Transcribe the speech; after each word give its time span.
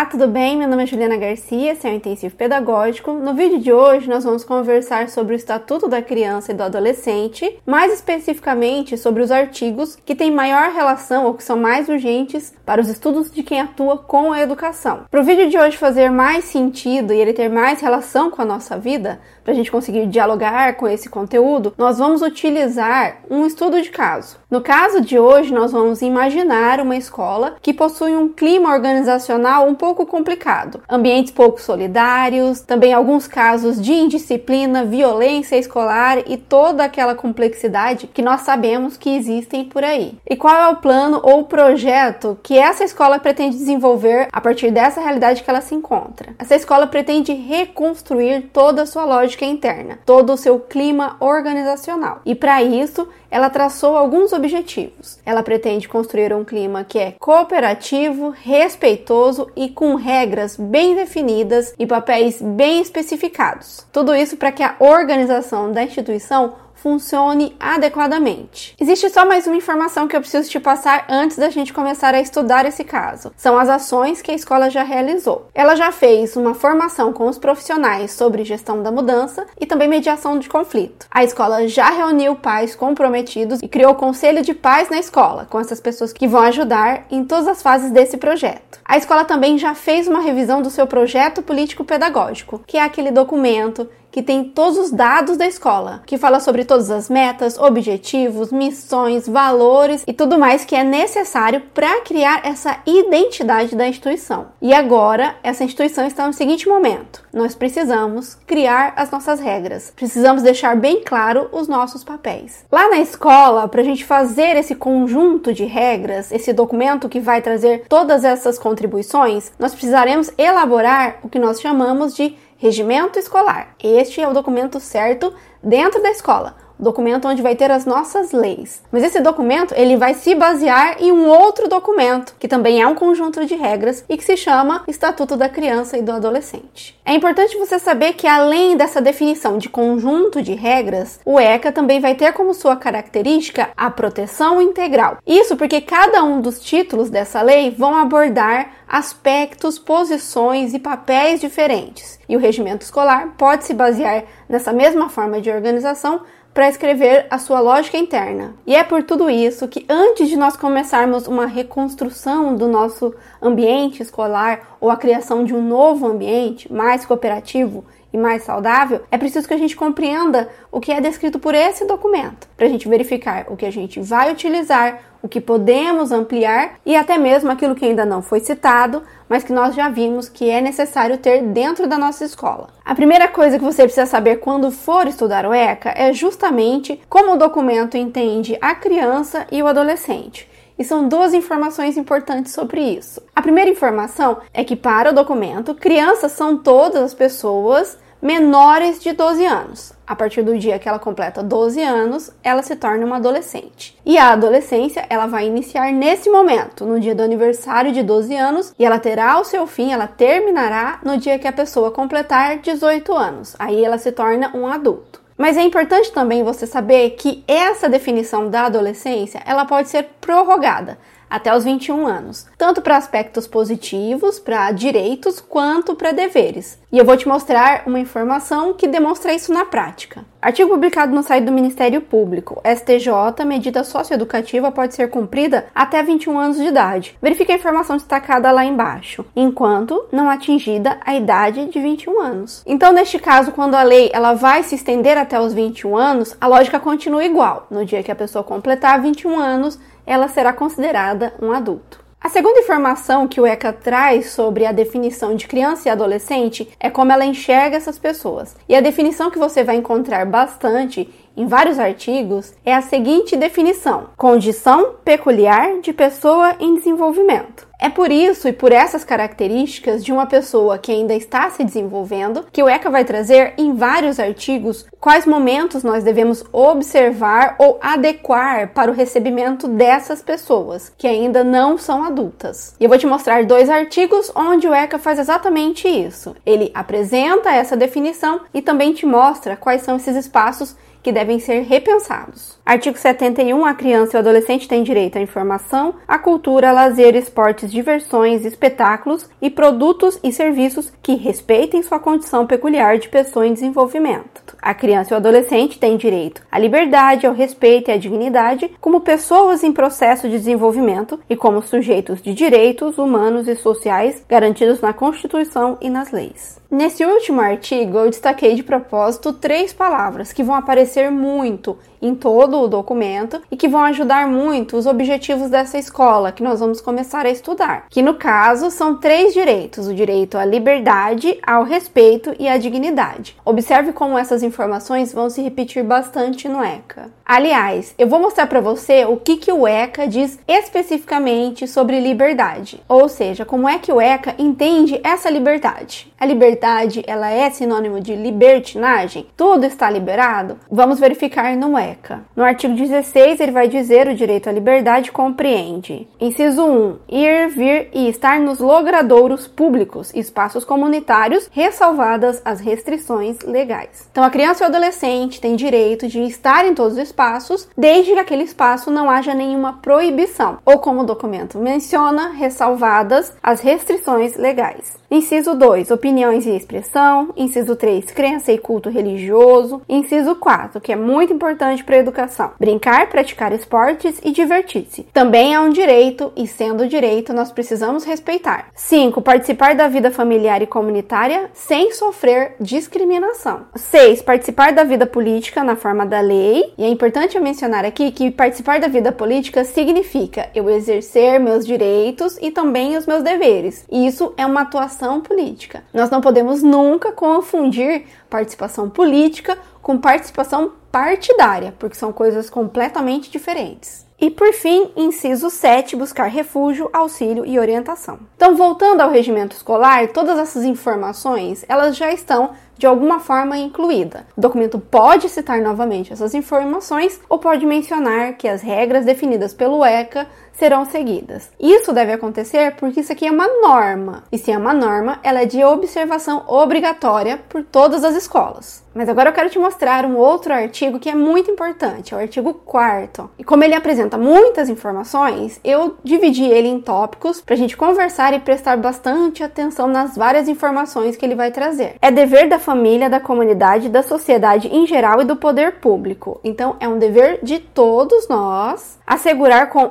Olá, 0.00 0.08
tudo 0.08 0.28
bem? 0.28 0.56
Meu 0.56 0.66
nome 0.66 0.84
é 0.84 0.86
Juliana 0.86 1.18
Garcia, 1.18 1.72
esse 1.72 1.86
é 1.86 1.90
o 1.90 1.94
Intensivo 1.94 2.34
Pedagógico. 2.34 3.12
No 3.12 3.34
vídeo 3.34 3.58
de 3.58 3.70
hoje, 3.70 4.08
nós 4.08 4.24
vamos 4.24 4.42
conversar 4.42 5.10
sobre 5.10 5.34
o 5.34 5.36
Estatuto 5.36 5.86
da 5.86 6.00
Criança 6.00 6.52
e 6.52 6.54
do 6.54 6.62
Adolescente, 6.62 7.60
mais 7.66 7.92
especificamente 7.92 8.96
sobre 8.96 9.22
os 9.22 9.30
artigos 9.30 9.96
que 9.96 10.14
têm 10.14 10.30
maior 10.30 10.72
relação 10.72 11.26
ou 11.26 11.34
que 11.34 11.44
são 11.44 11.58
mais 11.58 11.86
urgentes 11.86 12.54
para 12.64 12.80
os 12.80 12.88
estudos 12.88 13.30
de 13.30 13.42
quem 13.42 13.60
atua 13.60 13.98
com 13.98 14.32
a 14.32 14.40
educação. 14.40 15.00
Para 15.10 15.20
o 15.20 15.24
vídeo 15.24 15.50
de 15.50 15.58
hoje 15.58 15.76
fazer 15.76 16.08
mais 16.08 16.46
sentido 16.46 17.12
e 17.12 17.20
ele 17.20 17.34
ter 17.34 17.50
mais 17.50 17.82
relação 17.82 18.30
com 18.30 18.40
a 18.40 18.46
nossa 18.46 18.78
vida, 18.78 19.20
para 19.44 19.52
a 19.52 19.56
gente 19.56 19.70
conseguir 19.70 20.06
dialogar 20.06 20.76
com 20.76 20.88
esse 20.88 21.10
conteúdo, 21.10 21.74
nós 21.76 21.98
vamos 21.98 22.22
utilizar 22.22 23.18
um 23.30 23.44
estudo 23.44 23.82
de 23.82 23.90
caso. 23.90 24.38
No 24.50 24.62
caso 24.62 25.02
de 25.02 25.18
hoje, 25.18 25.52
nós 25.52 25.72
vamos 25.72 26.00
imaginar 26.00 26.80
uma 26.80 26.96
escola 26.96 27.56
que 27.60 27.74
possui 27.74 28.16
um 28.16 28.28
clima 28.28 28.72
organizacional 28.72 29.68
um 29.68 29.74
pouco 29.74 29.89
complicado, 29.94 30.82
ambientes 30.88 31.32
pouco 31.32 31.60
solidários, 31.60 32.60
também 32.60 32.92
alguns 32.92 33.26
casos 33.26 33.80
de 33.80 33.92
indisciplina, 33.92 34.84
violência 34.84 35.56
escolar 35.56 36.18
e 36.26 36.36
toda 36.36 36.84
aquela 36.84 37.14
complexidade 37.14 38.06
que 38.06 38.22
nós 38.22 38.42
sabemos 38.42 38.96
que 38.96 39.10
existem 39.16 39.64
por 39.64 39.84
aí. 39.84 40.18
E 40.28 40.36
qual 40.36 40.56
é 40.56 40.68
o 40.68 40.76
plano 40.76 41.20
ou 41.22 41.44
projeto 41.44 42.38
que 42.42 42.58
essa 42.58 42.84
escola 42.84 43.18
pretende 43.18 43.56
desenvolver 43.56 44.28
a 44.32 44.40
partir 44.40 44.70
dessa 44.70 45.00
realidade 45.00 45.42
que 45.42 45.50
ela 45.50 45.60
se 45.60 45.74
encontra? 45.74 46.34
Essa 46.38 46.56
escola 46.56 46.86
pretende 46.86 47.32
reconstruir 47.32 48.50
toda 48.52 48.82
a 48.82 48.86
sua 48.86 49.04
lógica 49.04 49.44
interna, 49.44 49.98
todo 50.04 50.32
o 50.32 50.36
seu 50.36 50.58
clima 50.58 51.16
organizacional. 51.20 52.20
E 52.24 52.34
para 52.34 52.62
isso, 52.62 53.08
ela 53.30 53.48
traçou 53.48 53.96
alguns 53.96 54.32
objetivos. 54.32 55.18
Ela 55.24 55.42
pretende 55.42 55.88
construir 55.88 56.34
um 56.34 56.44
clima 56.44 56.84
que 56.84 56.98
é 56.98 57.14
cooperativo, 57.18 58.30
respeitoso 58.30 59.50
e 59.54 59.68
com 59.68 59.94
regras 59.94 60.56
bem 60.56 60.94
definidas 60.94 61.72
e 61.78 61.86
papéis 61.86 62.42
bem 62.42 62.80
especificados. 62.80 63.86
Tudo 63.92 64.14
isso 64.14 64.36
para 64.36 64.52
que 64.52 64.62
a 64.62 64.76
organização 64.78 65.72
da 65.72 65.82
instituição 65.82 66.54
funcione 66.82 67.54
adequadamente. 67.60 68.74
Existe 68.80 69.10
só 69.10 69.26
mais 69.26 69.46
uma 69.46 69.56
informação 69.56 70.08
que 70.08 70.16
eu 70.16 70.20
preciso 70.20 70.48
te 70.48 70.58
passar 70.58 71.04
antes 71.08 71.36
da 71.36 71.50
gente 71.50 71.74
começar 71.74 72.14
a 72.14 72.20
estudar 72.20 72.64
esse 72.64 72.84
caso. 72.84 73.32
São 73.36 73.58
as 73.58 73.68
ações 73.68 74.22
que 74.22 74.30
a 74.30 74.34
escola 74.34 74.70
já 74.70 74.82
realizou. 74.82 75.48
Ela 75.54 75.76
já 75.76 75.92
fez 75.92 76.36
uma 76.36 76.54
formação 76.54 77.12
com 77.12 77.28
os 77.28 77.38
profissionais 77.38 78.12
sobre 78.12 78.44
gestão 78.44 78.82
da 78.82 78.90
mudança 78.90 79.46
e 79.60 79.66
também 79.66 79.88
mediação 79.88 80.38
de 80.38 80.48
conflito. 80.48 81.06
A 81.10 81.22
escola 81.22 81.68
já 81.68 81.90
reuniu 81.90 82.34
pais 82.34 82.74
comprometidos 82.74 83.60
e 83.62 83.68
criou 83.68 83.92
o 83.92 83.96
conselho 83.96 84.42
de 84.42 84.54
pais 84.54 84.88
na 84.88 84.98
escola, 84.98 85.46
com 85.50 85.60
essas 85.60 85.80
pessoas 85.80 86.12
que 86.12 86.26
vão 86.26 86.42
ajudar 86.42 87.04
em 87.10 87.24
todas 87.24 87.46
as 87.46 87.62
fases 87.62 87.90
desse 87.90 88.16
projeto. 88.16 88.80
A 88.84 88.96
escola 88.96 89.24
também 89.24 89.58
já 89.58 89.74
fez 89.74 90.08
uma 90.08 90.20
revisão 90.20 90.62
do 90.62 90.70
seu 90.70 90.86
projeto 90.86 91.42
político 91.42 91.84
pedagógico, 91.84 92.62
que 92.66 92.78
é 92.78 92.82
aquele 92.82 93.10
documento 93.10 93.88
que 94.10 94.22
tem 94.22 94.44
todos 94.44 94.78
os 94.78 94.90
dados 94.90 95.36
da 95.36 95.46
escola, 95.46 96.02
que 96.06 96.18
fala 96.18 96.40
sobre 96.40 96.64
todas 96.64 96.90
as 96.90 97.08
metas, 97.08 97.58
objetivos, 97.58 98.52
missões, 98.52 99.28
valores 99.28 100.04
e 100.06 100.12
tudo 100.12 100.38
mais 100.38 100.64
que 100.64 100.74
é 100.74 100.84
necessário 100.84 101.62
para 101.72 102.00
criar 102.00 102.40
essa 102.44 102.78
identidade 102.86 103.76
da 103.76 103.86
instituição. 103.86 104.48
E 104.60 104.74
agora, 104.74 105.36
essa 105.42 105.64
instituição 105.64 106.06
está 106.06 106.26
no 106.26 106.32
seguinte 106.32 106.68
momento: 106.68 107.22
nós 107.32 107.54
precisamos 107.54 108.36
criar 108.46 108.92
as 108.96 109.10
nossas 109.10 109.40
regras, 109.40 109.92
precisamos 109.94 110.42
deixar 110.42 110.76
bem 110.76 111.02
claro 111.04 111.48
os 111.52 111.68
nossos 111.68 112.02
papéis. 112.02 112.64
Lá 112.70 112.88
na 112.88 112.98
escola, 112.98 113.68
para 113.68 113.80
a 113.80 113.84
gente 113.84 114.04
fazer 114.04 114.56
esse 114.56 114.74
conjunto 114.74 115.52
de 115.52 115.64
regras, 115.64 116.32
esse 116.32 116.52
documento 116.52 117.08
que 117.08 117.20
vai 117.20 117.40
trazer 117.40 117.84
todas 117.88 118.24
essas 118.24 118.58
contribuições, 118.58 119.52
nós 119.58 119.72
precisaremos 119.72 120.30
elaborar 120.36 121.18
o 121.22 121.28
que 121.28 121.38
nós 121.38 121.60
chamamos 121.60 122.14
de 122.14 122.36
Regimento 122.60 123.18
escolar. 123.18 123.74
Este 123.82 124.20
é 124.20 124.28
o 124.28 124.34
documento 124.34 124.78
certo 124.80 125.32
dentro 125.62 126.02
da 126.02 126.10
escola, 126.10 126.54
documento 126.80 127.28
onde 127.28 127.42
vai 127.42 127.54
ter 127.54 127.70
as 127.70 127.84
nossas 127.84 128.32
leis. 128.32 128.82
Mas 128.90 129.04
esse 129.04 129.20
documento, 129.20 129.74
ele 129.76 129.96
vai 129.96 130.14
se 130.14 130.34
basear 130.34 130.96
em 131.00 131.12
um 131.12 131.28
outro 131.28 131.68
documento, 131.68 132.34
que 132.38 132.48
também 132.48 132.80
é 132.80 132.86
um 132.86 132.94
conjunto 132.94 133.44
de 133.44 133.54
regras 133.54 134.04
e 134.08 134.16
que 134.16 134.24
se 134.24 134.36
chama 134.36 134.82
Estatuto 134.88 135.36
da 135.36 135.48
Criança 135.48 135.98
e 135.98 136.02
do 136.02 136.12
Adolescente. 136.12 136.98
É 137.04 137.14
importante 137.14 137.58
você 137.58 137.78
saber 137.78 138.14
que 138.14 138.26
além 138.26 138.76
dessa 138.76 139.00
definição 139.00 139.58
de 139.58 139.68
conjunto 139.68 140.40
de 140.40 140.54
regras, 140.54 141.20
o 141.24 141.38
ECA 141.38 141.72
também 141.72 142.00
vai 142.00 142.14
ter 142.14 142.32
como 142.32 142.54
sua 142.54 142.76
característica 142.76 143.70
a 143.76 143.90
proteção 143.90 144.60
integral. 144.60 145.18
Isso 145.26 145.56
porque 145.56 145.80
cada 145.80 146.22
um 146.22 146.40
dos 146.40 146.60
títulos 146.60 147.10
dessa 147.10 147.42
lei 147.42 147.70
vão 147.70 147.96
abordar 147.96 148.70
aspectos, 148.88 149.78
posições 149.78 150.74
e 150.74 150.78
papéis 150.78 151.40
diferentes. 151.40 152.18
E 152.28 152.36
o 152.36 152.40
regimento 152.40 152.84
escolar 152.84 153.34
pode 153.38 153.64
se 153.64 153.74
basear 153.74 154.24
nessa 154.48 154.72
mesma 154.72 155.08
forma 155.08 155.40
de 155.40 155.50
organização 155.50 156.22
para 156.60 156.68
escrever 156.68 157.26
a 157.30 157.38
sua 157.38 157.58
lógica 157.58 157.96
interna. 157.96 158.54
E 158.66 158.76
é 158.76 158.84
por 158.84 159.02
tudo 159.02 159.30
isso 159.30 159.66
que 159.66 159.86
antes 159.88 160.28
de 160.28 160.36
nós 160.36 160.56
começarmos 160.56 161.26
uma 161.26 161.46
reconstrução 161.46 162.54
do 162.54 162.68
nosso 162.68 163.14
ambiente 163.40 164.02
escolar 164.02 164.76
ou 164.78 164.90
a 164.90 164.96
criação 164.98 165.42
de 165.42 165.54
um 165.54 165.66
novo 165.66 166.06
ambiente 166.06 166.70
mais 166.70 167.06
cooperativo 167.06 167.82
e 168.12 168.18
mais 168.18 168.42
saudável, 168.42 169.02
é 169.10 169.18
preciso 169.18 169.46
que 169.46 169.54
a 169.54 169.58
gente 169.58 169.76
compreenda 169.76 170.48
o 170.70 170.80
que 170.80 170.92
é 170.92 171.00
descrito 171.00 171.38
por 171.38 171.54
esse 171.54 171.84
documento, 171.84 172.48
para 172.56 172.66
a 172.66 172.68
gente 172.68 172.88
verificar 172.88 173.46
o 173.48 173.56
que 173.56 173.66
a 173.66 173.70
gente 173.70 174.00
vai 174.00 174.32
utilizar, 174.32 175.00
o 175.22 175.28
que 175.28 175.40
podemos 175.40 176.12
ampliar 176.12 176.76
e 176.84 176.96
até 176.96 177.18
mesmo 177.18 177.50
aquilo 177.50 177.74
que 177.74 177.84
ainda 177.84 178.06
não 178.06 178.22
foi 178.22 178.40
citado, 178.40 179.02
mas 179.28 179.44
que 179.44 179.52
nós 179.52 179.74
já 179.74 179.88
vimos 179.88 180.28
que 180.28 180.48
é 180.48 180.60
necessário 180.60 181.18
ter 181.18 181.42
dentro 181.42 181.86
da 181.86 181.98
nossa 181.98 182.24
escola. 182.24 182.68
A 182.84 182.94
primeira 182.94 183.28
coisa 183.28 183.58
que 183.58 183.64
você 183.64 183.82
precisa 183.82 184.06
saber 184.06 184.36
quando 184.36 184.70
for 184.70 185.06
estudar 185.06 185.46
o 185.46 185.54
ECA 185.54 185.92
é 185.94 186.12
justamente 186.12 187.00
como 187.08 187.34
o 187.34 187.38
documento 187.38 187.96
entende 187.96 188.56
a 188.60 188.74
criança 188.74 189.46
e 189.52 189.62
o 189.62 189.66
adolescente. 189.66 190.49
E 190.80 190.84
são 190.84 191.06
duas 191.06 191.34
informações 191.34 191.98
importantes 191.98 192.54
sobre 192.54 192.80
isso. 192.80 193.20
A 193.36 193.42
primeira 193.42 193.68
informação 193.68 194.38
é 194.50 194.64
que, 194.64 194.74
para 194.74 195.10
o 195.10 195.14
documento, 195.14 195.74
crianças 195.74 196.32
são 196.32 196.56
todas 196.56 197.02
as 197.02 197.12
pessoas 197.12 197.98
menores 198.22 198.98
de 198.98 199.12
12 199.12 199.44
anos. 199.44 199.92
A 200.06 200.16
partir 200.16 200.40
do 200.40 200.56
dia 200.56 200.78
que 200.78 200.88
ela 200.88 200.98
completa 200.98 201.42
12 201.42 201.82
anos, 201.82 202.32
ela 202.42 202.62
se 202.62 202.74
torna 202.76 203.04
uma 203.04 203.16
adolescente. 203.16 203.94
E 204.06 204.16
a 204.16 204.30
adolescência, 204.30 205.04
ela 205.10 205.26
vai 205.26 205.46
iniciar 205.46 205.92
nesse 205.92 206.30
momento, 206.30 206.86
no 206.86 206.98
dia 206.98 207.14
do 207.14 207.22
aniversário 207.22 207.92
de 207.92 208.02
12 208.02 208.34
anos, 208.34 208.74
e 208.78 208.82
ela 208.82 208.98
terá 208.98 209.38
o 209.38 209.44
seu 209.44 209.66
fim, 209.66 209.92
ela 209.92 210.06
terminará 210.06 210.98
no 211.04 211.18
dia 211.18 211.38
que 211.38 211.46
a 211.46 211.52
pessoa 211.52 211.90
completar 211.90 212.56
18 212.56 213.12
anos. 213.12 213.54
Aí 213.58 213.84
ela 213.84 213.98
se 213.98 214.12
torna 214.12 214.50
um 214.56 214.66
adulto. 214.66 215.19
Mas 215.40 215.56
é 215.56 215.62
importante 215.62 216.12
também 216.12 216.44
você 216.44 216.66
saber 216.66 217.12
que 217.12 217.42
essa 217.48 217.88
definição 217.88 218.50
da 218.50 218.66
adolescência, 218.66 219.40
ela 219.46 219.64
pode 219.64 219.88
ser 219.88 220.02
prorrogada 220.20 220.98
até 221.30 221.56
os 221.56 221.64
21 221.64 222.06
anos, 222.06 222.46
tanto 222.58 222.82
para 222.82 222.96
aspectos 222.96 223.46
positivos, 223.46 224.40
para 224.40 224.72
direitos, 224.72 225.40
quanto 225.40 225.94
para 225.94 226.12
deveres. 226.12 226.78
E 226.92 226.98
eu 226.98 227.04
vou 227.04 227.16
te 227.16 227.28
mostrar 227.28 227.84
uma 227.86 228.00
informação 228.00 228.74
que 228.74 228.88
demonstra 228.88 229.32
isso 229.32 229.52
na 229.52 229.64
prática. 229.64 230.24
Artigo 230.42 230.70
publicado 230.70 231.14
no 231.14 231.22
site 231.22 231.44
do 231.44 231.52
Ministério 231.52 232.00
Público, 232.00 232.60
STJ, 232.64 233.44
medida 233.44 233.84
socioeducativa 233.84 234.72
pode 234.72 234.94
ser 234.94 235.08
cumprida 235.08 235.66
até 235.74 236.02
21 236.02 236.38
anos 236.38 236.56
de 236.56 236.64
idade. 236.64 237.16
Verifique 237.22 237.52
a 237.52 237.54
informação 237.54 237.96
destacada 237.96 238.50
lá 238.50 238.64
embaixo, 238.64 239.24
enquanto 239.36 240.06
não 240.10 240.28
atingida 240.28 240.98
a 241.04 241.14
idade 241.14 241.66
de 241.66 241.78
21 241.78 242.20
anos. 242.20 242.62
Então, 242.66 242.92
neste 242.92 243.18
caso, 243.18 243.52
quando 243.52 243.74
a 243.74 243.82
lei 243.82 244.10
ela 244.12 244.32
vai 244.32 244.62
se 244.62 244.74
estender 244.74 245.16
até 245.16 245.38
os 245.38 245.52
21 245.52 245.96
anos, 245.96 246.36
a 246.40 246.46
lógica 246.46 246.80
continua 246.80 247.24
igual. 247.24 247.66
No 247.70 247.84
dia 247.84 248.02
que 248.02 248.10
a 248.10 248.16
pessoa 248.16 248.42
completar 248.42 249.00
21 249.00 249.38
anos, 249.38 249.78
ela 250.10 250.26
será 250.26 250.52
considerada 250.52 251.32
um 251.40 251.52
adulto. 251.52 252.04
A 252.20 252.28
segunda 252.28 252.58
informação 252.58 253.28
que 253.28 253.40
o 253.40 253.46
ECA 253.46 253.72
traz 253.72 254.30
sobre 254.30 254.66
a 254.66 254.72
definição 254.72 255.36
de 255.36 255.46
criança 255.46 255.88
e 255.88 255.90
adolescente 255.90 256.68
é 256.80 256.90
como 256.90 257.12
ela 257.12 257.24
enxerga 257.24 257.76
essas 257.76 257.96
pessoas. 257.96 258.56
E 258.68 258.74
a 258.74 258.80
definição 258.80 259.30
que 259.30 259.38
você 259.38 259.62
vai 259.62 259.76
encontrar 259.76 260.26
bastante 260.26 261.08
em 261.40 261.46
vários 261.46 261.78
artigos 261.78 262.52
é 262.66 262.74
a 262.74 262.82
seguinte 262.82 263.34
definição: 263.34 264.08
condição 264.14 264.96
peculiar 265.02 265.80
de 265.80 265.90
pessoa 265.90 266.54
em 266.60 266.74
desenvolvimento. 266.74 267.70
É 267.80 267.88
por 267.88 268.12
isso 268.12 268.46
e 268.46 268.52
por 268.52 268.72
essas 268.72 269.04
características 269.04 270.04
de 270.04 270.12
uma 270.12 270.26
pessoa 270.26 270.76
que 270.76 270.92
ainda 270.92 271.14
está 271.14 271.48
se 271.48 271.64
desenvolvendo 271.64 272.44
que 272.52 272.62
o 272.62 272.68
ECA 272.68 272.90
vai 272.90 273.06
trazer 273.06 273.54
em 273.56 273.74
vários 273.74 274.20
artigos 274.20 274.84
quais 275.00 275.24
momentos 275.24 275.82
nós 275.82 276.04
devemos 276.04 276.44
observar 276.52 277.56
ou 277.58 277.78
adequar 277.80 278.68
para 278.74 278.90
o 278.90 278.94
recebimento 278.94 279.66
dessas 279.66 280.20
pessoas 280.20 280.92
que 280.98 281.06
ainda 281.06 281.42
não 281.42 281.78
são 281.78 282.04
adultas. 282.04 282.74
E 282.78 282.84
eu 282.84 282.88
vou 282.90 282.98
te 282.98 283.06
mostrar 283.06 283.46
dois 283.46 283.70
artigos 283.70 284.30
onde 284.36 284.68
o 284.68 284.74
ECA 284.74 284.98
faz 284.98 285.18
exatamente 285.18 285.88
isso. 285.88 286.36
Ele 286.44 286.70
apresenta 286.74 287.48
essa 287.50 287.78
definição 287.78 288.42
e 288.52 288.60
também 288.60 288.92
te 288.92 289.06
mostra 289.06 289.56
quais 289.56 289.80
são 289.80 289.96
esses 289.96 290.16
espaços 290.16 290.76
que 291.02 291.12
devem 291.12 291.38
ser 291.38 291.62
repensados. 291.62 292.58
Artigo 292.64 292.96
71. 292.96 293.64
A 293.64 293.74
criança 293.74 294.16
e 294.16 294.16
o 294.16 294.20
adolescente 294.20 294.68
têm 294.68 294.82
direito 294.82 295.18
à 295.18 295.20
informação, 295.20 295.94
à 296.06 296.18
cultura, 296.18 296.72
lazer, 296.72 297.16
esportes, 297.16 297.70
diversões, 297.70 298.44
espetáculos 298.44 299.28
e 299.40 299.50
produtos 299.50 300.20
e 300.22 300.32
serviços 300.32 300.92
que 301.02 301.14
respeitem 301.14 301.82
sua 301.82 301.98
condição 301.98 302.46
peculiar 302.46 302.98
de 302.98 303.08
pessoa 303.08 303.46
em 303.46 303.52
desenvolvimento. 303.52 304.56
A 304.60 304.74
criança 304.74 305.12
e 305.12 305.14
o 305.14 305.16
adolescente 305.16 305.78
têm 305.78 305.96
direito 305.96 306.42
à 306.50 306.58
liberdade, 306.58 307.26
ao 307.26 307.34
respeito 307.34 307.90
e 307.90 307.94
à 307.94 307.96
dignidade 307.96 308.70
como 308.80 309.00
pessoas 309.00 309.64
em 309.64 309.72
processo 309.72 310.28
de 310.28 310.36
desenvolvimento 310.36 311.18
e 311.28 311.34
como 311.34 311.62
sujeitos 311.62 312.20
de 312.20 312.34
direitos 312.34 312.98
humanos 312.98 313.48
e 313.48 313.56
sociais 313.56 314.22
garantidos 314.28 314.80
na 314.80 314.92
Constituição 314.92 315.78
e 315.80 315.88
nas 315.88 316.12
leis. 316.12 316.60
Nesse 316.70 317.04
último 317.04 317.40
artigo, 317.40 317.98
eu 317.98 318.10
destaquei 318.10 318.54
de 318.54 318.62
propósito 318.62 319.32
três 319.32 319.72
palavras 319.72 320.32
que 320.32 320.44
vão 320.44 320.54
aparecer 320.54 320.89
muito 321.10 321.78
em 322.00 322.14
todo 322.14 322.60
o 322.60 322.68
documento 322.68 323.40
e 323.50 323.56
que 323.56 323.68
vão 323.68 323.82
ajudar 323.84 324.26
muito 324.26 324.76
os 324.76 324.86
objetivos 324.86 325.50
dessa 325.50 325.78
escola 325.78 326.32
que 326.32 326.42
nós 326.42 326.60
vamos 326.60 326.80
começar 326.80 327.26
a 327.26 327.30
estudar. 327.30 327.86
Que 327.88 328.02
no 328.02 328.14
caso 328.14 328.70
são 328.70 328.96
três 328.96 329.32
direitos: 329.32 329.86
o 329.86 329.94
direito 329.94 330.38
à 330.38 330.44
liberdade, 330.44 331.38
ao 331.46 331.64
respeito 331.64 332.34
e 332.38 332.48
à 332.48 332.56
dignidade. 332.56 333.36
Observe 333.44 333.92
como 333.92 334.18
essas 334.18 334.42
informações 334.42 335.12
vão 335.12 335.28
se 335.28 335.42
repetir 335.42 335.84
bastante 335.84 336.48
no 336.48 336.62
ECA. 336.62 337.10
Aliás, 337.24 337.94
eu 337.96 338.08
vou 338.08 338.20
mostrar 338.20 338.46
para 338.46 338.60
você 338.60 339.04
o 339.04 339.16
que, 339.16 339.36
que 339.36 339.52
o 339.52 339.66
ECA 339.66 340.06
diz 340.06 340.38
especificamente 340.48 341.68
sobre 341.68 342.00
liberdade, 342.00 342.82
ou 342.88 343.08
seja, 343.08 343.44
como 343.44 343.68
é 343.68 343.78
que 343.78 343.92
o 343.92 344.00
ECA 344.00 344.34
entende 344.38 345.00
essa 345.04 345.30
liberdade. 345.30 346.12
A 346.18 346.26
liberdade 346.26 347.04
ela 347.06 347.30
é 347.30 347.48
sinônimo 347.50 348.00
de 348.00 348.16
libertinagem? 348.16 349.26
Tudo 349.36 349.64
está 349.64 349.88
liberado? 349.88 350.58
Vamos 350.70 350.98
verificar 350.98 351.56
no 351.56 351.78
ECA. 351.78 351.89
No 352.36 352.44
artigo 352.44 352.74
16, 352.74 353.40
ele 353.40 353.52
vai 353.52 353.68
dizer 353.68 354.08
o 354.08 354.14
direito 354.14 354.48
à 354.48 354.52
liberdade 354.52 355.12
compreende. 355.12 356.08
Inciso 356.20 356.64
1. 356.64 356.98
Ir, 357.08 357.48
vir 357.48 357.88
e 357.92 358.08
estar 358.08 358.38
nos 358.40 358.58
logradouros 358.58 359.46
públicos, 359.46 360.12
espaços 360.14 360.64
comunitários, 360.64 361.48
ressalvadas 361.52 362.40
as 362.44 362.60
restrições 362.60 363.38
legais. 363.40 364.08
Então, 364.10 364.24
a 364.24 364.30
criança 364.30 364.64
e 364.64 364.66
o 364.66 364.68
adolescente 364.68 365.40
têm 365.40 365.56
direito 365.56 366.08
de 366.08 366.20
estar 366.22 366.66
em 366.66 366.74
todos 366.74 366.94
os 366.94 367.02
espaços, 367.02 367.68
desde 367.76 368.12
que 368.12 368.18
aquele 368.18 368.44
espaço 368.44 368.90
não 368.90 369.10
haja 369.10 369.34
nenhuma 369.34 369.74
proibição, 369.74 370.58
ou 370.64 370.78
como 370.78 371.00
o 371.00 371.06
documento 371.06 371.58
menciona, 371.58 372.30
ressalvadas 372.30 373.32
as 373.42 373.60
restrições 373.60 374.36
legais. 374.36 375.00
Inciso 375.12 375.56
2, 375.56 375.90
opiniões 375.90 376.46
e 376.46 376.50
expressão. 376.50 377.30
Inciso 377.36 377.74
3, 377.74 378.12
crença 378.12 378.52
e 378.52 378.58
culto 378.58 378.88
religioso. 378.88 379.82
Inciso 379.88 380.36
4, 380.36 380.80
que 380.80 380.92
é 380.92 380.96
muito 380.96 381.32
importante 381.32 381.79
para 381.84 381.96
a 381.96 381.98
educação, 381.98 382.52
brincar, 382.58 383.08
praticar 383.08 383.52
esportes 383.52 384.20
e 384.22 384.32
divertir-se. 384.32 385.04
Também 385.12 385.54
é 385.54 385.60
um 385.60 385.70
direito 385.70 386.32
e 386.36 386.46
sendo 386.46 386.86
direito 386.86 387.32
nós 387.32 387.52
precisamos 387.52 388.04
respeitar. 388.04 388.68
5, 388.74 389.20
participar 389.22 389.74
da 389.74 389.88
vida 389.88 390.10
familiar 390.10 390.62
e 390.62 390.66
comunitária 390.66 391.50
sem 391.52 391.92
sofrer 391.92 392.54
discriminação. 392.60 393.66
6, 393.74 394.22
participar 394.22 394.72
da 394.72 394.84
vida 394.84 395.06
política 395.06 395.62
na 395.64 395.76
forma 395.76 396.04
da 396.06 396.20
lei. 396.20 396.72
E 396.76 396.84
é 396.84 396.88
importante 396.88 397.36
eu 397.36 397.42
mencionar 397.42 397.84
aqui 397.84 398.10
que 398.10 398.30
participar 398.30 398.80
da 398.80 398.88
vida 398.88 399.12
política 399.12 399.64
significa 399.64 400.48
eu 400.54 400.68
exercer 400.68 401.40
meus 401.40 401.66
direitos 401.66 402.38
e 402.40 402.50
também 402.50 402.96
os 402.96 403.06
meus 403.06 403.22
deveres. 403.22 403.84
Isso 403.90 404.32
é 404.36 404.46
uma 404.46 404.62
atuação 404.62 405.20
política. 405.20 405.84
Nós 405.92 406.10
não 406.10 406.20
podemos 406.20 406.62
nunca 406.62 407.12
confundir 407.12 408.04
participação 408.28 408.88
política 408.88 409.58
com 409.82 409.98
participação 409.98 410.72
partidária, 410.90 411.74
porque 411.78 411.96
são 411.96 412.12
coisas 412.12 412.50
completamente 412.50 413.30
diferentes. 413.30 414.08
E 414.20 414.28
por 414.28 414.52
fim, 414.52 414.90
inciso 414.94 415.48
7, 415.48 415.96
buscar 415.96 416.26
refúgio, 416.26 416.90
auxílio 416.92 417.46
e 417.46 417.58
orientação. 417.58 418.18
Então, 418.36 418.54
voltando 418.54 419.00
ao 419.00 419.10
regimento 419.10 419.56
escolar, 419.56 420.08
todas 420.08 420.38
essas 420.38 420.62
informações, 420.62 421.64
elas 421.66 421.96
já 421.96 422.12
estão 422.12 422.50
de 422.76 422.86
alguma 422.86 423.18
forma 423.18 423.56
incluída. 423.56 424.26
O 424.36 424.40
documento 424.40 424.78
pode 424.78 425.28
citar 425.30 425.62
novamente 425.62 426.12
essas 426.12 426.34
informações 426.34 427.18
ou 427.30 427.38
pode 427.38 427.64
mencionar 427.64 428.34
que 428.34 428.46
as 428.46 428.60
regras 428.60 429.06
definidas 429.06 429.54
pelo 429.54 429.82
ECA 429.82 430.26
serão 430.52 430.84
seguidas. 430.84 431.50
Isso 431.58 431.92
deve 431.92 432.12
acontecer 432.12 432.74
porque 432.76 433.00
isso 433.00 433.12
aqui 433.12 433.26
é 433.26 433.30
uma 433.30 433.46
norma. 433.60 434.24
E 434.30 434.38
se 434.38 434.52
é 434.52 434.58
uma 434.58 434.74
norma, 434.74 435.18
ela 435.22 435.42
é 435.42 435.46
de 435.46 435.64
observação 435.64 436.44
obrigatória 436.46 437.38
por 437.48 437.62
todas 437.64 438.04
as 438.04 438.14
escolas. 438.14 438.82
Mas 438.94 439.08
agora 439.08 439.30
eu 439.30 439.32
quero 439.32 439.48
te 439.48 439.58
mostrar 439.58 440.04
um 440.04 440.16
outro 440.16 440.52
artigo 440.52 440.98
que 440.98 441.08
é 441.08 441.14
muito 441.14 441.50
importante, 441.50 442.12
é 442.12 442.16
o 442.16 442.20
artigo 442.20 442.52
4 442.52 443.30
E 443.38 443.44
como 443.44 443.62
ele 443.62 443.74
apresenta 443.74 444.18
muitas 444.18 444.68
informações, 444.68 445.60
eu 445.62 445.96
dividi 446.02 446.44
ele 446.44 446.68
em 446.68 446.80
tópicos 446.80 447.40
para 447.40 447.54
a 447.54 447.58
gente 447.58 447.76
conversar 447.76 448.34
e 448.34 448.40
prestar 448.40 448.76
bastante 448.76 449.44
atenção 449.44 449.86
nas 449.86 450.16
várias 450.16 450.48
informações 450.48 451.16
que 451.16 451.24
ele 451.24 451.36
vai 451.36 451.52
trazer. 451.52 451.94
É 452.02 452.10
dever 452.10 452.48
da 452.48 452.58
família, 452.58 453.08
da 453.08 453.20
comunidade, 453.20 453.88
da 453.88 454.02
sociedade 454.02 454.68
em 454.68 454.86
geral 454.86 455.20
e 455.20 455.24
do 455.24 455.36
poder 455.36 455.74
público. 455.74 456.40
Então, 456.42 456.76
é 456.80 456.88
um 456.88 456.98
dever 456.98 457.38
de 457.42 457.60
todos 457.60 458.28
nós 458.28 458.98
assegurar 459.06 459.68
com 459.70 459.90